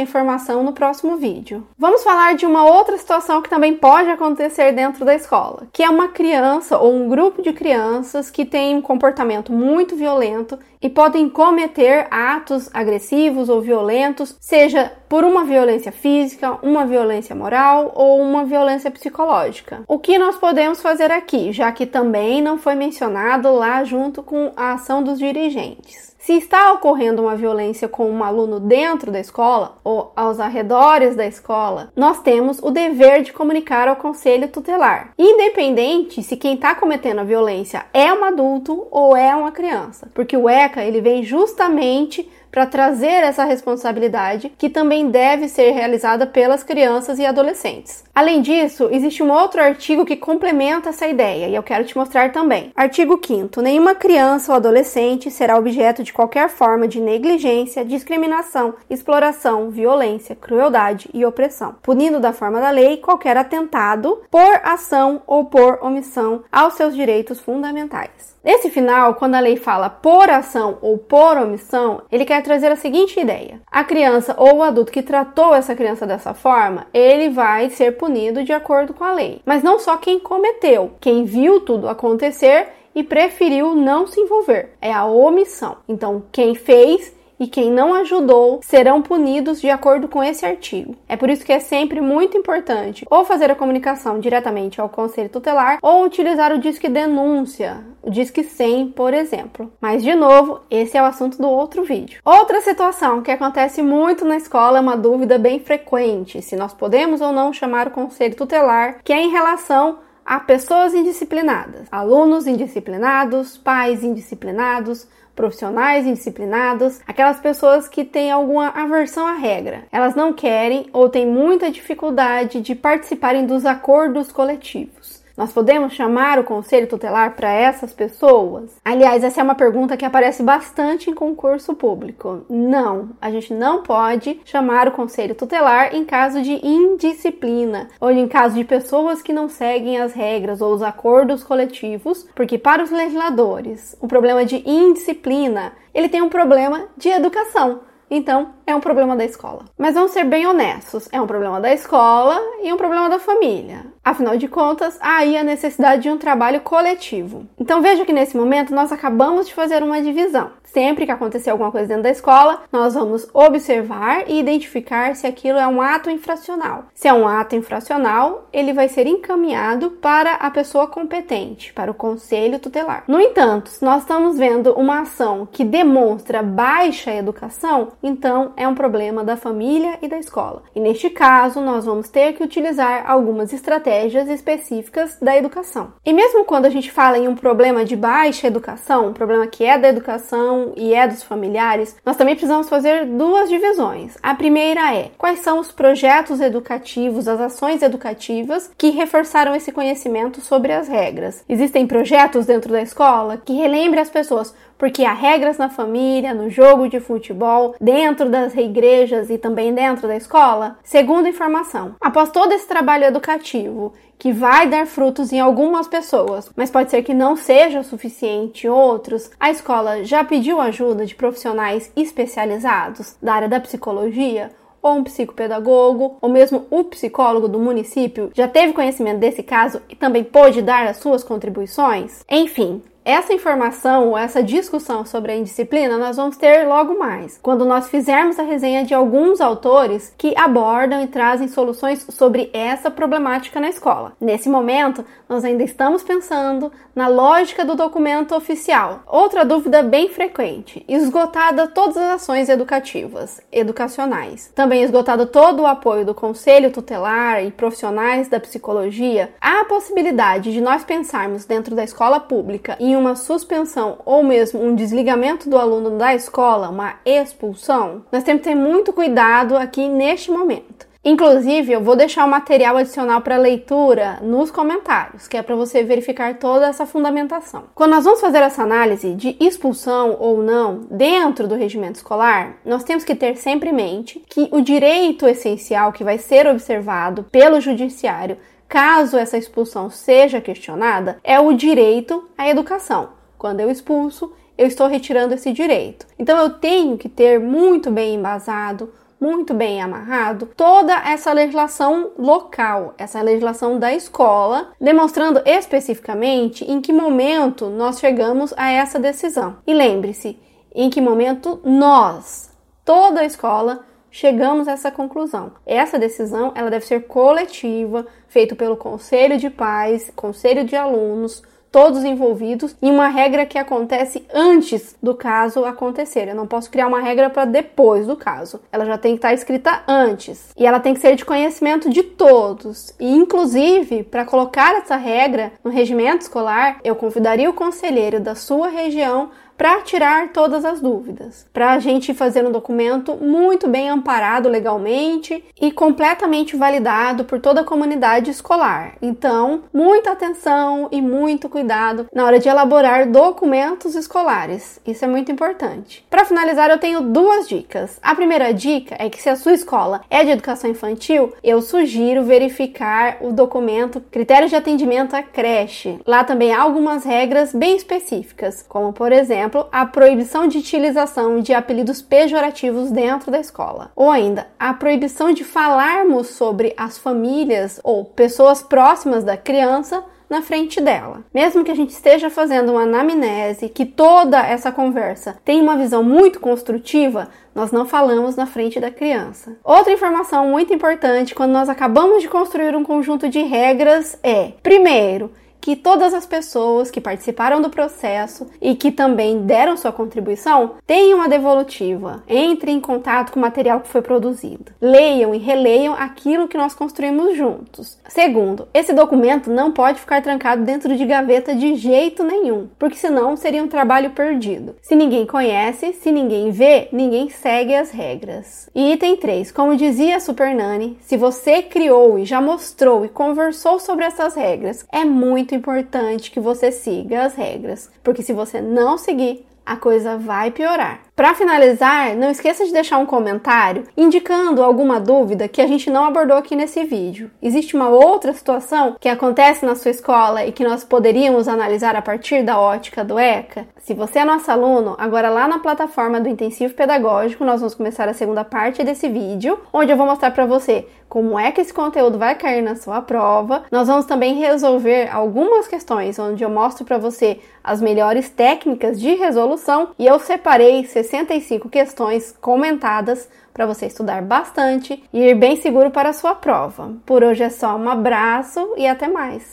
informação 0.00 0.62
no 0.62 0.72
próximo 0.72 1.18
vídeo. 1.18 1.66
Vamos 1.78 2.02
falar 2.02 2.34
de 2.34 2.46
uma 2.46 2.64
outra 2.64 2.96
situação 2.96 3.42
que 3.42 3.50
também 3.50 3.74
pode 3.74 4.08
acontecer 4.08 4.72
dentro 4.72 5.04
da 5.04 5.14
escola, 5.14 5.66
que 5.70 5.82
é 5.82 5.90
uma 5.90 6.08
criança 6.08 6.78
ou 6.78 6.94
um 6.94 7.10
grupo 7.10 7.42
de 7.42 7.52
crianças 7.52 8.30
que 8.30 8.46
tem 8.46 8.74
um 8.74 8.80
comportamento 8.80 9.52
muito 9.52 9.96
violento 9.96 10.58
e 10.80 10.88
podem 10.90 11.28
cometer 11.28 12.08
atos 12.10 12.68
agressivos 12.74 13.48
ou 13.48 13.60
violentos, 13.60 14.36
seja 14.40 14.92
por 15.08 15.24
uma 15.24 15.41
violência 15.42 15.92
física, 15.92 16.58
uma 16.62 16.86
violência 16.86 17.34
moral 17.34 17.92
ou 17.94 18.20
uma 18.20 18.44
violência 18.44 18.90
psicológica. 18.90 19.82
O 19.86 19.98
que 19.98 20.18
nós 20.18 20.36
podemos 20.36 20.80
fazer 20.80 21.10
aqui, 21.10 21.52
já 21.52 21.70
que 21.72 21.86
também 21.86 22.40
não 22.40 22.58
foi 22.58 22.74
mencionado 22.74 23.52
lá 23.52 23.84
junto 23.84 24.22
com 24.22 24.52
a 24.56 24.72
ação 24.72 25.02
dos 25.02 25.18
dirigentes? 25.18 26.12
Se 26.22 26.34
está 26.34 26.72
ocorrendo 26.72 27.22
uma 27.22 27.34
violência 27.34 27.88
com 27.88 28.08
um 28.08 28.22
aluno 28.22 28.60
dentro 28.60 29.10
da 29.10 29.18
escola 29.18 29.78
ou 29.82 30.12
aos 30.14 30.38
arredores 30.38 31.16
da 31.16 31.26
escola, 31.26 31.90
nós 31.96 32.20
temos 32.20 32.60
o 32.62 32.70
dever 32.70 33.24
de 33.24 33.32
comunicar 33.32 33.88
ao 33.88 33.96
conselho 33.96 34.46
tutelar, 34.46 35.12
independente 35.18 36.22
se 36.22 36.36
quem 36.36 36.54
está 36.54 36.76
cometendo 36.76 37.18
a 37.18 37.24
violência 37.24 37.86
é 37.92 38.12
um 38.12 38.22
adulto 38.22 38.86
ou 38.92 39.16
é 39.16 39.34
uma 39.34 39.50
criança, 39.50 40.08
porque 40.14 40.36
o 40.36 40.48
ECA 40.48 40.84
ele 40.84 41.00
vem 41.00 41.24
justamente 41.24 42.30
para 42.52 42.66
trazer 42.66 43.24
essa 43.24 43.44
responsabilidade 43.44 44.52
que 44.58 44.68
também 44.68 45.08
deve 45.08 45.48
ser 45.48 45.70
realizada 45.70 46.26
pelas 46.26 46.62
crianças 46.62 47.18
e 47.18 47.24
adolescentes. 47.24 48.04
Além 48.14 48.42
disso, 48.42 48.90
existe 48.92 49.22
um 49.22 49.32
outro 49.32 49.62
artigo 49.62 50.04
que 50.04 50.16
complementa 50.16 50.90
essa 50.90 51.08
ideia 51.08 51.48
e 51.48 51.54
eu 51.54 51.62
quero 51.62 51.84
te 51.84 51.96
mostrar 51.96 52.30
também. 52.30 52.70
Artigo 52.76 53.18
5 53.24 53.62
Nenhuma 53.62 53.94
criança 53.94 54.52
ou 54.52 54.56
adolescente 54.56 55.30
será 55.30 55.56
objeto 55.56 56.02
de 56.02 56.12
qualquer 56.12 56.50
forma 56.50 56.86
de 56.86 57.00
negligência, 57.00 57.84
discriminação, 57.84 58.74
exploração, 58.90 59.70
violência, 59.70 60.36
crueldade 60.36 61.08
e 61.14 61.24
opressão, 61.24 61.76
punindo 61.82 62.20
da 62.20 62.34
forma 62.34 62.60
da 62.60 62.70
lei 62.70 62.98
qualquer 62.98 63.36
atentado 63.36 64.20
por 64.30 64.60
ação 64.62 65.22
ou 65.26 65.46
por 65.46 65.78
omissão 65.82 66.44
aos 66.52 66.74
seus 66.74 66.94
direitos 66.94 67.40
fundamentais. 67.40 68.32
Nesse 68.44 68.70
final, 68.70 69.14
quando 69.14 69.36
a 69.36 69.40
lei 69.40 69.56
fala 69.56 69.88
por 69.88 70.28
ação 70.28 70.78
ou 70.82 70.98
por 70.98 71.36
omissão, 71.36 72.02
ele 72.10 72.24
quer 72.24 72.41
trazer 72.42 72.70
a 72.70 72.76
seguinte 72.76 73.18
ideia: 73.18 73.60
a 73.70 73.82
criança 73.82 74.34
ou 74.36 74.56
o 74.56 74.62
adulto 74.62 74.92
que 74.92 75.02
tratou 75.02 75.54
essa 75.54 75.74
criança 75.74 76.06
dessa 76.06 76.34
forma, 76.34 76.86
ele 76.92 77.30
vai 77.30 77.70
ser 77.70 77.96
punido 77.96 78.44
de 78.44 78.52
acordo 78.52 78.92
com 78.92 79.04
a 79.04 79.12
lei. 79.12 79.40
Mas 79.46 79.62
não 79.62 79.78
só 79.78 79.96
quem 79.96 80.18
cometeu, 80.18 80.92
quem 81.00 81.24
viu 81.24 81.60
tudo 81.60 81.88
acontecer 81.88 82.68
e 82.94 83.02
preferiu 83.02 83.74
não 83.74 84.06
se 84.06 84.20
envolver. 84.20 84.70
É 84.80 84.92
a 84.92 85.06
omissão. 85.06 85.78
Então, 85.88 86.22
quem 86.30 86.54
fez 86.54 87.14
e 87.42 87.48
quem 87.48 87.72
não 87.72 87.92
ajudou 87.94 88.60
serão 88.62 89.02
punidos 89.02 89.60
de 89.60 89.68
acordo 89.68 90.06
com 90.06 90.22
esse 90.22 90.46
artigo. 90.46 90.94
É 91.08 91.16
por 91.16 91.28
isso 91.28 91.44
que 91.44 91.52
é 91.52 91.58
sempre 91.58 92.00
muito 92.00 92.38
importante 92.38 93.04
ou 93.10 93.24
fazer 93.24 93.50
a 93.50 93.56
comunicação 93.56 94.20
diretamente 94.20 94.80
ao 94.80 94.88
conselho 94.88 95.28
tutelar 95.28 95.78
ou 95.82 96.04
utilizar 96.04 96.52
o 96.52 96.58
disque 96.58 96.88
denúncia, 96.88 97.84
o 98.00 98.08
disque 98.08 98.44
100, 98.44 98.90
por 98.90 99.12
exemplo. 99.12 99.72
Mas 99.80 100.04
de 100.04 100.14
novo, 100.14 100.60
esse 100.70 100.96
é 100.96 101.02
o 101.02 101.06
assunto 101.06 101.36
do 101.36 101.48
outro 101.48 101.82
vídeo. 101.82 102.20
Outra 102.24 102.60
situação 102.60 103.22
que 103.22 103.32
acontece 103.32 103.82
muito 103.82 104.24
na 104.24 104.36
escola 104.36 104.78
é 104.78 104.80
uma 104.80 104.96
dúvida 104.96 105.36
bem 105.36 105.58
frequente, 105.58 106.40
se 106.42 106.54
nós 106.54 106.72
podemos 106.72 107.20
ou 107.20 107.32
não 107.32 107.52
chamar 107.52 107.88
o 107.88 107.92
conselho 107.92 108.36
tutelar, 108.36 108.98
que 109.02 109.12
é 109.12 109.20
em 109.20 109.32
relação 109.32 109.98
a 110.24 110.38
pessoas 110.38 110.94
indisciplinadas, 110.94 111.88
alunos 111.90 112.46
indisciplinados, 112.46 113.58
pais 113.58 114.04
indisciplinados, 114.04 115.08
profissionais 115.34 116.06
indisciplinados, 116.06 117.00
aquelas 117.06 117.40
pessoas 117.40 117.88
que 117.88 118.04
têm 118.04 118.30
alguma 118.30 118.68
aversão 118.68 119.26
à 119.26 119.34
regra. 119.34 119.84
Elas 119.90 120.14
não 120.14 120.32
querem 120.32 120.86
ou 120.92 121.08
têm 121.08 121.26
muita 121.26 121.70
dificuldade 121.70 122.60
de 122.60 122.74
participarem 122.74 123.46
dos 123.46 123.64
acordos 123.64 124.30
coletivos. 124.30 125.21
Nós 125.36 125.52
podemos 125.52 125.94
chamar 125.94 126.38
o 126.38 126.44
conselho 126.44 126.86
tutelar 126.86 127.34
para 127.34 127.50
essas 127.50 127.92
pessoas? 127.92 128.70
Aliás, 128.84 129.24
essa 129.24 129.40
é 129.40 129.44
uma 129.44 129.54
pergunta 129.54 129.96
que 129.96 130.04
aparece 130.04 130.42
bastante 130.42 131.10
em 131.10 131.14
concurso 131.14 131.74
público. 131.74 132.44
Não, 132.48 133.10
a 133.20 133.30
gente 133.30 133.54
não 133.54 133.82
pode 133.82 134.40
chamar 134.44 134.88
o 134.88 134.92
conselho 134.92 135.34
tutelar 135.34 135.94
em 135.94 136.04
caso 136.04 136.42
de 136.42 136.64
indisciplina 136.66 137.88
ou 138.00 138.10
em 138.10 138.28
caso 138.28 138.56
de 138.56 138.64
pessoas 138.64 139.22
que 139.22 139.32
não 139.32 139.48
seguem 139.48 139.98
as 139.98 140.12
regras 140.12 140.60
ou 140.60 140.74
os 140.74 140.82
acordos 140.82 141.42
coletivos, 141.42 142.26
porque 142.34 142.58
para 142.58 142.82
os 142.82 142.90
legisladores, 142.90 143.96
o 144.00 144.08
problema 144.08 144.44
de 144.44 144.62
indisciplina, 144.68 145.72
ele 145.94 146.08
tem 146.08 146.22
um 146.22 146.28
problema 146.28 146.88
de 146.96 147.08
educação. 147.08 147.80
Então, 148.14 148.52
é 148.66 148.74
um 148.74 148.80
problema 148.80 149.16
da 149.16 149.24
escola. 149.24 149.64
Mas 149.78 149.94
vamos 149.94 150.10
ser 150.10 150.24
bem 150.24 150.46
honestos: 150.46 151.08
é 151.10 151.18
um 151.18 151.26
problema 151.26 151.58
da 151.58 151.72
escola 151.72 152.38
e 152.62 152.70
um 152.70 152.76
problema 152.76 153.08
da 153.08 153.18
família. 153.18 153.86
Afinal 154.04 154.36
de 154.36 154.48
contas, 154.48 154.98
há 155.00 155.18
aí 155.18 155.36
a 155.36 155.44
necessidade 155.44 156.02
de 156.02 156.10
um 156.10 156.18
trabalho 156.18 156.60
coletivo. 156.62 157.46
Então 157.56 157.80
veja 157.80 158.04
que 158.04 158.12
nesse 158.12 158.36
momento 158.36 158.74
nós 158.74 158.90
acabamos 158.90 159.46
de 159.46 159.54
fazer 159.54 159.80
uma 159.80 160.02
divisão. 160.02 160.50
Sempre 160.64 161.04
que 161.04 161.12
acontecer 161.12 161.50
alguma 161.50 161.70
coisa 161.70 161.86
dentro 161.86 162.04
da 162.04 162.10
escola, 162.10 162.62
nós 162.72 162.94
vamos 162.94 163.28
observar 163.32 164.24
e 164.26 164.40
identificar 164.40 165.14
se 165.14 165.26
aquilo 165.26 165.58
é 165.58 165.66
um 165.68 165.80
ato 165.80 166.10
infracional. 166.10 166.86
Se 166.94 167.06
é 167.06 167.12
um 167.12 167.28
ato 167.28 167.54
infracional, 167.54 168.48
ele 168.52 168.72
vai 168.72 168.88
ser 168.88 169.06
encaminhado 169.06 169.90
para 169.90 170.32
a 170.32 170.50
pessoa 170.50 170.88
competente, 170.88 171.72
para 171.72 171.90
o 171.90 171.94
conselho 171.94 172.58
tutelar. 172.58 173.04
No 173.06 173.20
entanto, 173.20 173.68
se 173.68 173.84
nós 173.84 174.02
estamos 174.02 174.36
vendo 174.36 174.72
uma 174.72 175.02
ação 175.02 175.46
que 175.50 175.62
demonstra 175.62 176.42
baixa 176.42 177.12
educação, 177.12 177.92
então 178.02 178.52
é 178.56 178.66
um 178.66 178.74
problema 178.74 179.22
da 179.22 179.36
família 179.36 179.98
e 180.02 180.08
da 180.08 180.18
escola. 180.18 180.62
E 180.74 180.80
neste 180.80 181.08
caso, 181.10 181.60
nós 181.60 181.84
vamos 181.84 182.08
ter 182.08 182.32
que 182.32 182.42
utilizar 182.42 183.08
algumas 183.08 183.52
estratégias 183.52 183.91
específicas 184.28 185.16
da 185.20 185.36
educação. 185.36 185.92
E 186.04 186.12
mesmo 186.12 186.44
quando 186.44 186.66
a 186.66 186.70
gente 186.70 186.90
fala 186.90 187.18
em 187.18 187.28
um 187.28 187.34
problema 187.34 187.84
de 187.84 187.96
baixa 187.96 188.46
educação, 188.46 189.08
um 189.08 189.12
problema 189.12 189.46
que 189.46 189.64
é 189.64 189.78
da 189.78 189.88
educação 189.88 190.72
e 190.76 190.94
é 190.94 191.06
dos 191.06 191.22
familiares, 191.22 191.96
nós 192.04 192.16
também 192.16 192.34
precisamos 192.34 192.68
fazer 192.68 193.06
duas 193.06 193.48
divisões. 193.48 194.16
A 194.22 194.34
primeira 194.34 194.94
é 194.94 195.10
quais 195.18 195.40
são 195.40 195.58
os 195.58 195.70
projetos 195.70 196.40
educativos, 196.40 197.28
as 197.28 197.40
ações 197.40 197.82
educativas 197.82 198.70
que 198.76 198.90
reforçaram 198.90 199.54
esse 199.54 199.72
conhecimento 199.72 200.40
sobre 200.40 200.72
as 200.72 200.88
regras. 200.88 201.44
Existem 201.48 201.86
projetos 201.86 202.46
dentro 202.46 202.72
da 202.72 202.82
escola 202.82 203.36
que 203.36 203.52
relembrem 203.52 204.02
as 204.02 204.10
pessoas 204.10 204.54
porque 204.82 205.04
há 205.04 205.12
regras 205.12 205.58
na 205.58 205.68
família, 205.68 206.34
no 206.34 206.50
jogo 206.50 206.88
de 206.88 206.98
futebol, 206.98 207.76
dentro 207.80 208.28
das 208.28 208.52
igrejas 208.56 209.30
e 209.30 209.38
também 209.38 209.72
dentro 209.72 210.08
da 210.08 210.16
escola? 210.16 210.76
Segunda 210.82 211.28
informação: 211.28 211.94
após 212.00 212.32
todo 212.32 212.50
esse 212.50 212.66
trabalho 212.66 213.04
educativo, 213.04 213.92
que 214.18 214.32
vai 214.32 214.68
dar 214.68 214.84
frutos 214.84 215.32
em 215.32 215.38
algumas 215.38 215.86
pessoas, 215.86 216.50
mas 216.56 216.68
pode 216.68 216.90
ser 216.90 217.04
que 217.04 217.14
não 217.14 217.36
seja 217.36 217.78
o 217.78 217.84
suficiente 217.84 218.66
em 218.66 218.70
outros, 218.70 219.30
a 219.38 219.52
escola 219.52 220.02
já 220.02 220.24
pediu 220.24 220.60
ajuda 220.60 221.06
de 221.06 221.14
profissionais 221.14 221.92
especializados 221.94 223.14
da 223.22 223.34
área 223.34 223.48
da 223.48 223.60
psicologia 223.60 224.50
ou 224.82 224.94
um 224.96 225.04
psicopedagogo, 225.04 226.16
ou 226.20 226.28
mesmo 226.28 226.66
o 226.68 226.82
psicólogo 226.82 227.46
do 227.46 227.60
município 227.60 228.32
já 228.34 228.48
teve 228.48 228.72
conhecimento 228.72 229.20
desse 229.20 229.44
caso 229.44 229.80
e 229.88 229.94
também 229.94 230.24
pôde 230.24 230.60
dar 230.60 230.88
as 230.88 230.96
suas 230.96 231.22
contribuições? 231.22 232.24
Enfim, 232.28 232.82
essa 233.04 233.32
informação, 233.32 234.16
essa 234.16 234.42
discussão 234.42 235.04
sobre 235.04 235.32
a 235.32 235.36
indisciplina, 235.36 235.98
nós 235.98 236.16
vamos 236.16 236.36
ter 236.36 236.66
logo 236.66 236.98
mais, 236.98 237.38
quando 237.42 237.64
nós 237.64 237.88
fizermos 237.88 238.38
a 238.38 238.42
resenha 238.44 238.84
de 238.84 238.94
alguns 238.94 239.40
autores 239.40 240.14
que 240.16 240.32
abordam 240.36 241.02
e 241.02 241.08
trazem 241.08 241.48
soluções 241.48 242.06
sobre 242.10 242.48
essa 242.52 242.90
problemática 242.90 243.58
na 243.58 243.68
escola. 243.68 244.12
Nesse 244.20 244.48
momento, 244.48 245.04
nós 245.28 245.44
ainda 245.44 245.64
estamos 245.64 246.02
pensando 246.02 246.70
na 246.94 247.08
lógica 247.08 247.64
do 247.64 247.74
documento 247.74 248.34
oficial. 248.34 249.02
Outra 249.06 249.44
dúvida 249.44 249.82
bem 249.82 250.08
frequente: 250.08 250.84
esgotada 250.88 251.66
todas 251.66 251.96
as 251.96 252.22
ações 252.22 252.48
educativas, 252.48 253.40
educacionais. 253.50 254.52
Também 254.54 254.82
esgotado 254.82 255.26
todo 255.26 255.62
o 255.62 255.66
apoio 255.66 256.04
do 256.04 256.14
conselho 256.14 256.70
tutelar 256.70 257.42
e 257.44 257.50
profissionais 257.50 258.28
da 258.28 258.38
psicologia, 258.38 259.32
há 259.40 259.62
a 259.62 259.64
possibilidade 259.64 260.52
de 260.52 260.60
nós 260.60 260.84
pensarmos 260.84 261.44
dentro 261.44 261.74
da 261.74 261.82
escola 261.82 262.20
pública 262.20 262.76
em 262.92 262.96
uma 262.96 263.16
suspensão 263.16 263.98
ou 264.04 264.22
mesmo 264.22 264.62
um 264.62 264.74
desligamento 264.74 265.48
do 265.48 265.58
aluno 265.58 265.98
da 265.98 266.14
escola, 266.14 266.68
uma 266.68 266.94
expulsão. 267.04 268.04
Nós 268.12 268.22
temos 268.22 268.42
que 268.42 268.48
ter 268.48 268.54
muito 268.54 268.92
cuidado 268.92 269.56
aqui 269.56 269.88
neste 269.88 270.30
momento. 270.30 270.92
Inclusive, 271.04 271.72
eu 271.72 271.82
vou 271.82 271.96
deixar 271.96 272.22
o 272.22 272.28
um 272.28 272.30
material 272.30 272.76
adicional 272.76 273.20
para 273.22 273.36
leitura 273.36 274.20
nos 274.22 274.52
comentários, 274.52 275.26
que 275.26 275.36
é 275.36 275.42
para 275.42 275.56
você 275.56 275.82
verificar 275.82 276.38
toda 276.38 276.68
essa 276.68 276.86
fundamentação. 276.86 277.64
Quando 277.74 277.90
nós 277.90 278.04
vamos 278.04 278.20
fazer 278.20 278.38
essa 278.38 278.62
análise 278.62 279.12
de 279.14 279.36
expulsão 279.40 280.16
ou 280.20 280.40
não 280.40 280.86
dentro 280.88 281.48
do 281.48 281.56
regimento 281.56 281.96
escolar, 281.96 282.58
nós 282.64 282.84
temos 282.84 283.02
que 283.02 283.16
ter 283.16 283.36
sempre 283.36 283.70
em 283.70 283.72
mente 283.72 284.22
que 284.28 284.48
o 284.52 284.60
direito 284.60 285.26
essencial 285.26 285.92
que 285.92 286.04
vai 286.04 286.18
ser 286.18 286.46
observado 286.46 287.24
pelo 287.32 287.60
judiciário 287.60 288.38
caso 288.72 289.18
essa 289.18 289.36
expulsão 289.36 289.90
seja 289.90 290.40
questionada 290.40 291.18
é 291.22 291.38
o 291.38 291.52
direito 291.52 292.26
à 292.38 292.48
educação. 292.48 293.10
Quando 293.36 293.60
eu 293.60 293.70
expulso, 293.70 294.32
eu 294.56 294.66
estou 294.66 294.86
retirando 294.86 295.34
esse 295.34 295.52
direito. 295.52 296.06
Então 296.18 296.38
eu 296.38 296.48
tenho 296.48 296.96
que 296.96 297.06
ter 297.06 297.38
muito 297.38 297.90
bem 297.90 298.14
embasado 298.14 298.90
muito 299.20 299.54
bem 299.54 299.80
amarrado 299.80 300.48
toda 300.56 300.94
essa 301.08 301.32
legislação 301.32 302.10
local, 302.18 302.92
essa 302.98 303.22
legislação 303.22 303.78
da 303.78 303.94
escola, 303.94 304.72
demonstrando 304.80 305.40
especificamente 305.46 306.64
em 306.64 306.80
que 306.80 306.92
momento 306.92 307.66
nós 307.66 308.00
chegamos 308.00 308.52
a 308.56 308.68
essa 308.68 308.98
decisão. 308.98 309.58
E 309.64 309.72
lembre-se, 309.72 310.36
em 310.74 310.90
que 310.90 311.00
momento 311.00 311.60
nós, 311.62 312.50
toda 312.84 313.20
a 313.20 313.24
escola, 313.24 313.84
chegamos 314.12 314.68
a 314.68 314.72
essa 314.72 314.92
conclusão. 314.92 315.52
Essa 315.66 315.98
decisão 315.98 316.52
ela 316.54 316.70
deve 316.70 316.86
ser 316.86 317.06
coletiva, 317.06 318.06
feita 318.28 318.54
pelo 318.54 318.76
conselho 318.76 319.38
de 319.38 319.50
pais, 319.50 320.12
conselho 320.14 320.64
de 320.64 320.76
alunos, 320.76 321.42
todos 321.72 322.04
envolvidos, 322.04 322.76
e 322.82 322.90
uma 322.90 323.08
regra 323.08 323.46
que 323.46 323.56
acontece 323.56 324.26
antes 324.32 324.94
do 325.02 325.14
caso 325.14 325.64
acontecer. 325.64 326.28
Eu 326.28 326.34
não 326.34 326.46
posso 326.46 326.70
criar 326.70 326.86
uma 326.86 327.00
regra 327.00 327.30
para 327.30 327.46
depois 327.46 328.06
do 328.06 328.14
caso. 328.14 328.60
Ela 328.70 328.84
já 328.84 328.98
tem 328.98 329.12
que 329.12 329.18
estar 329.18 329.32
escrita 329.32 329.82
antes. 329.88 330.52
E 330.54 330.66
ela 330.66 330.78
tem 330.78 330.92
que 330.92 331.00
ser 331.00 331.16
de 331.16 331.24
conhecimento 331.24 331.88
de 331.88 332.02
todos. 332.02 332.94
E 333.00 333.10
inclusive, 333.16 334.02
para 334.02 334.26
colocar 334.26 334.74
essa 334.74 334.96
regra 334.96 335.52
no 335.64 335.70
regimento 335.70 336.20
escolar, 336.20 336.78
eu 336.84 336.94
convidaria 336.94 337.48
o 337.48 337.54
conselheiro 337.54 338.20
da 338.20 338.34
sua 338.34 338.68
região 338.68 339.30
para 339.62 339.80
tirar 339.82 340.32
todas 340.32 340.64
as 340.64 340.80
dúvidas, 340.80 341.46
para 341.52 341.70
a 341.70 341.78
gente 341.78 342.12
fazer 342.12 342.44
um 342.44 342.50
documento 342.50 343.14
muito 343.14 343.68
bem 343.68 343.88
amparado 343.88 344.48
legalmente 344.48 345.44
e 345.60 345.70
completamente 345.70 346.56
validado 346.56 347.24
por 347.24 347.38
toda 347.38 347.60
a 347.60 347.64
comunidade 347.64 348.28
escolar. 348.28 348.96
Então, 349.00 349.62
muita 349.72 350.10
atenção 350.10 350.88
e 350.90 351.00
muito 351.00 351.48
cuidado 351.48 352.08
na 352.12 352.24
hora 352.24 352.40
de 352.40 352.48
elaborar 352.48 353.08
documentos 353.08 353.94
escolares. 353.94 354.80
Isso 354.84 355.04
é 355.04 355.08
muito 355.08 355.30
importante. 355.30 356.04
Para 356.10 356.24
finalizar, 356.24 356.68
eu 356.68 356.78
tenho 356.78 357.00
duas 357.00 357.48
dicas. 357.48 358.00
A 358.02 358.16
primeira 358.16 358.52
dica 358.52 358.96
é 358.98 359.08
que 359.08 359.22
se 359.22 359.28
a 359.28 359.36
sua 359.36 359.52
escola 359.52 360.00
é 360.10 360.24
de 360.24 360.32
educação 360.32 360.68
infantil, 360.68 361.34
eu 361.40 361.62
sugiro 361.62 362.24
verificar 362.24 363.18
o 363.20 363.30
documento 363.30 364.00
Critérios 364.10 364.50
de 364.50 364.56
Atendimento 364.56 365.14
à 365.14 365.22
Creche. 365.22 366.00
Lá 366.04 366.24
também 366.24 366.52
há 366.52 366.60
algumas 366.60 367.04
regras 367.04 367.54
bem 367.54 367.76
específicas, 367.76 368.66
como 368.68 368.92
por 368.92 369.12
exemplo, 369.12 369.51
exemplo, 369.52 369.68
a 369.70 369.84
proibição 369.84 370.48
de 370.48 370.58
utilização 370.58 371.40
de 371.40 371.52
apelidos 371.52 372.00
pejorativos 372.00 372.90
dentro 372.90 373.30
da 373.30 373.38
escola, 373.38 373.92
ou 373.94 374.10
ainda 374.10 374.46
a 374.58 374.72
proibição 374.72 375.32
de 375.32 375.44
falarmos 375.44 376.28
sobre 376.28 376.72
as 376.76 376.96
famílias 376.96 377.78
ou 377.84 378.04
pessoas 378.04 378.62
próximas 378.62 379.22
da 379.22 379.36
criança 379.36 380.02
na 380.30 380.40
frente 380.40 380.80
dela. 380.80 381.22
Mesmo 381.34 381.62
que 381.62 381.70
a 381.70 381.74
gente 381.74 381.90
esteja 381.90 382.30
fazendo 382.30 382.72
uma 382.72 382.84
anamnese, 382.84 383.68
que 383.68 383.84
toda 383.84 384.40
essa 384.40 384.72
conversa 384.72 385.36
tem 385.44 385.60
uma 385.60 385.76
visão 385.76 386.02
muito 386.02 386.40
construtiva, 386.40 387.28
nós 387.54 387.70
não 387.70 387.84
falamos 387.84 388.34
na 388.34 388.46
frente 388.46 388.80
da 388.80 388.90
criança. 388.90 389.58
Outra 389.62 389.92
informação 389.92 390.48
muito 390.48 390.72
importante 390.72 391.34
quando 391.34 391.52
nós 391.52 391.68
acabamos 391.68 392.22
de 392.22 392.28
construir 392.28 392.74
um 392.74 392.82
conjunto 392.82 393.28
de 393.28 393.42
regras 393.42 394.18
é: 394.22 394.52
primeiro, 394.62 395.30
que 395.62 395.76
todas 395.76 396.12
as 396.12 396.26
pessoas 396.26 396.90
que 396.90 397.00
participaram 397.00 397.62
do 397.62 397.70
processo 397.70 398.48
e 398.60 398.74
que 398.74 398.90
também 398.90 399.42
deram 399.42 399.76
sua 399.76 399.92
contribuição 399.92 400.72
tenham 400.84 401.22
a 401.22 401.28
devolutiva, 401.28 402.24
entrem 402.28 402.76
em 402.76 402.80
contato 402.80 403.30
com 403.30 403.38
o 403.38 403.42
material 403.42 403.80
que 403.80 403.88
foi 403.88 404.02
produzido, 404.02 404.72
leiam 404.80 405.32
e 405.32 405.38
releiam 405.38 405.94
aquilo 405.94 406.48
que 406.48 406.58
nós 406.58 406.74
construímos 406.74 407.36
juntos. 407.36 407.96
Segundo, 408.08 408.66
esse 408.74 408.92
documento 408.92 409.50
não 409.50 409.70
pode 409.70 410.00
ficar 410.00 410.20
trancado 410.20 410.64
dentro 410.64 410.96
de 410.96 411.06
gaveta 411.06 411.54
de 411.54 411.76
jeito 411.76 412.24
nenhum, 412.24 412.68
porque 412.76 412.96
senão 412.96 413.36
seria 413.36 413.62
um 413.62 413.68
trabalho 413.68 414.10
perdido. 414.10 414.74
Se 414.82 414.96
ninguém 414.96 415.24
conhece, 415.24 415.92
se 415.92 416.10
ninguém 416.10 416.50
vê, 416.50 416.88
ninguém 416.90 417.30
segue 417.30 417.74
as 417.74 417.92
regras. 417.92 418.68
E 418.74 418.92
item 418.92 419.16
3, 419.16 419.52
como 419.52 419.76
dizia 419.76 420.16
a 420.16 420.20
Super 420.20 420.56
Nani, 420.56 420.98
se 421.02 421.16
você 421.16 421.62
criou 421.62 422.18
e 422.18 422.24
já 422.24 422.40
mostrou 422.40 423.04
e 423.04 423.08
conversou 423.08 423.78
sobre 423.78 424.04
essas 424.04 424.34
regras, 424.34 424.84
é 424.90 425.04
muito 425.04 425.51
muito 425.52 425.56
importante 425.56 426.30
que 426.30 426.40
você 426.40 426.72
siga 426.72 427.24
as 427.24 427.34
regras, 427.34 427.90
porque 428.02 428.22
se 428.22 428.32
você 428.32 428.60
não 428.60 428.96
seguir, 428.96 429.44
a 429.64 429.76
coisa 429.76 430.16
vai 430.16 430.50
piorar. 430.50 431.02
Para 431.22 431.34
finalizar, 431.34 432.16
não 432.16 432.32
esqueça 432.32 432.64
de 432.64 432.72
deixar 432.72 432.98
um 432.98 433.06
comentário 433.06 433.84
indicando 433.96 434.60
alguma 434.60 434.98
dúvida 434.98 435.46
que 435.46 435.62
a 435.62 435.68
gente 435.68 435.88
não 435.88 436.04
abordou 436.04 436.36
aqui 436.36 436.56
nesse 436.56 436.82
vídeo. 436.82 437.30
Existe 437.40 437.76
uma 437.76 437.88
outra 437.88 438.32
situação 438.32 438.96
que 438.98 439.08
acontece 439.08 439.64
na 439.64 439.76
sua 439.76 439.92
escola 439.92 440.44
e 440.44 440.50
que 440.50 440.64
nós 440.64 440.82
poderíamos 440.82 441.46
analisar 441.46 441.94
a 441.94 442.02
partir 442.02 442.42
da 442.42 442.58
ótica 442.58 443.04
do 443.04 443.20
ECA? 443.20 443.68
Se 443.78 443.94
você 443.94 444.18
é 444.18 444.24
nosso 444.24 444.50
aluno, 444.50 444.96
agora 444.98 445.30
lá 445.30 445.46
na 445.46 445.60
plataforma 445.60 446.20
do 446.20 446.28
Intensivo 446.28 446.74
Pedagógico, 446.74 447.44
nós 447.44 447.60
vamos 447.60 447.76
começar 447.76 448.08
a 448.08 448.14
segunda 448.14 448.44
parte 448.44 448.82
desse 448.82 449.08
vídeo, 449.08 449.60
onde 449.72 449.92
eu 449.92 449.96
vou 449.96 450.06
mostrar 450.06 450.32
para 450.32 450.44
você 450.44 450.86
como 451.08 451.38
é 451.38 451.52
que 451.52 451.60
esse 451.60 451.74
conteúdo 451.74 452.16
vai 452.16 452.34
cair 452.34 452.62
na 452.62 452.74
sua 452.74 453.02
prova. 453.02 453.64
Nós 453.70 453.86
vamos 453.86 454.06
também 454.06 454.34
resolver 454.36 455.10
algumas 455.12 455.68
questões 455.68 456.18
onde 456.18 456.42
eu 456.42 456.48
mostro 456.48 456.86
para 456.86 456.96
você 456.96 457.38
as 457.62 457.82
melhores 457.82 458.30
técnicas 458.30 458.98
de 458.98 459.14
resolução 459.14 459.90
e 459.98 460.06
eu 460.06 460.18
separei 460.18 460.84
65 461.12 461.68
questões 461.68 462.32
comentadas 462.40 463.28
para 463.52 463.66
você 463.66 463.84
estudar 463.86 464.22
bastante 464.22 465.04
e 465.12 465.20
ir 465.20 465.34
bem 465.34 465.56
seguro 465.56 465.90
para 465.90 466.08
a 466.08 466.12
sua 466.14 466.34
prova. 466.34 466.94
Por 467.04 467.22
hoje 467.22 467.42
é 467.42 467.50
só 467.50 467.76
um 467.76 467.90
abraço 467.90 468.74
e 468.78 468.86
até 468.86 469.08
mais. 469.08 469.52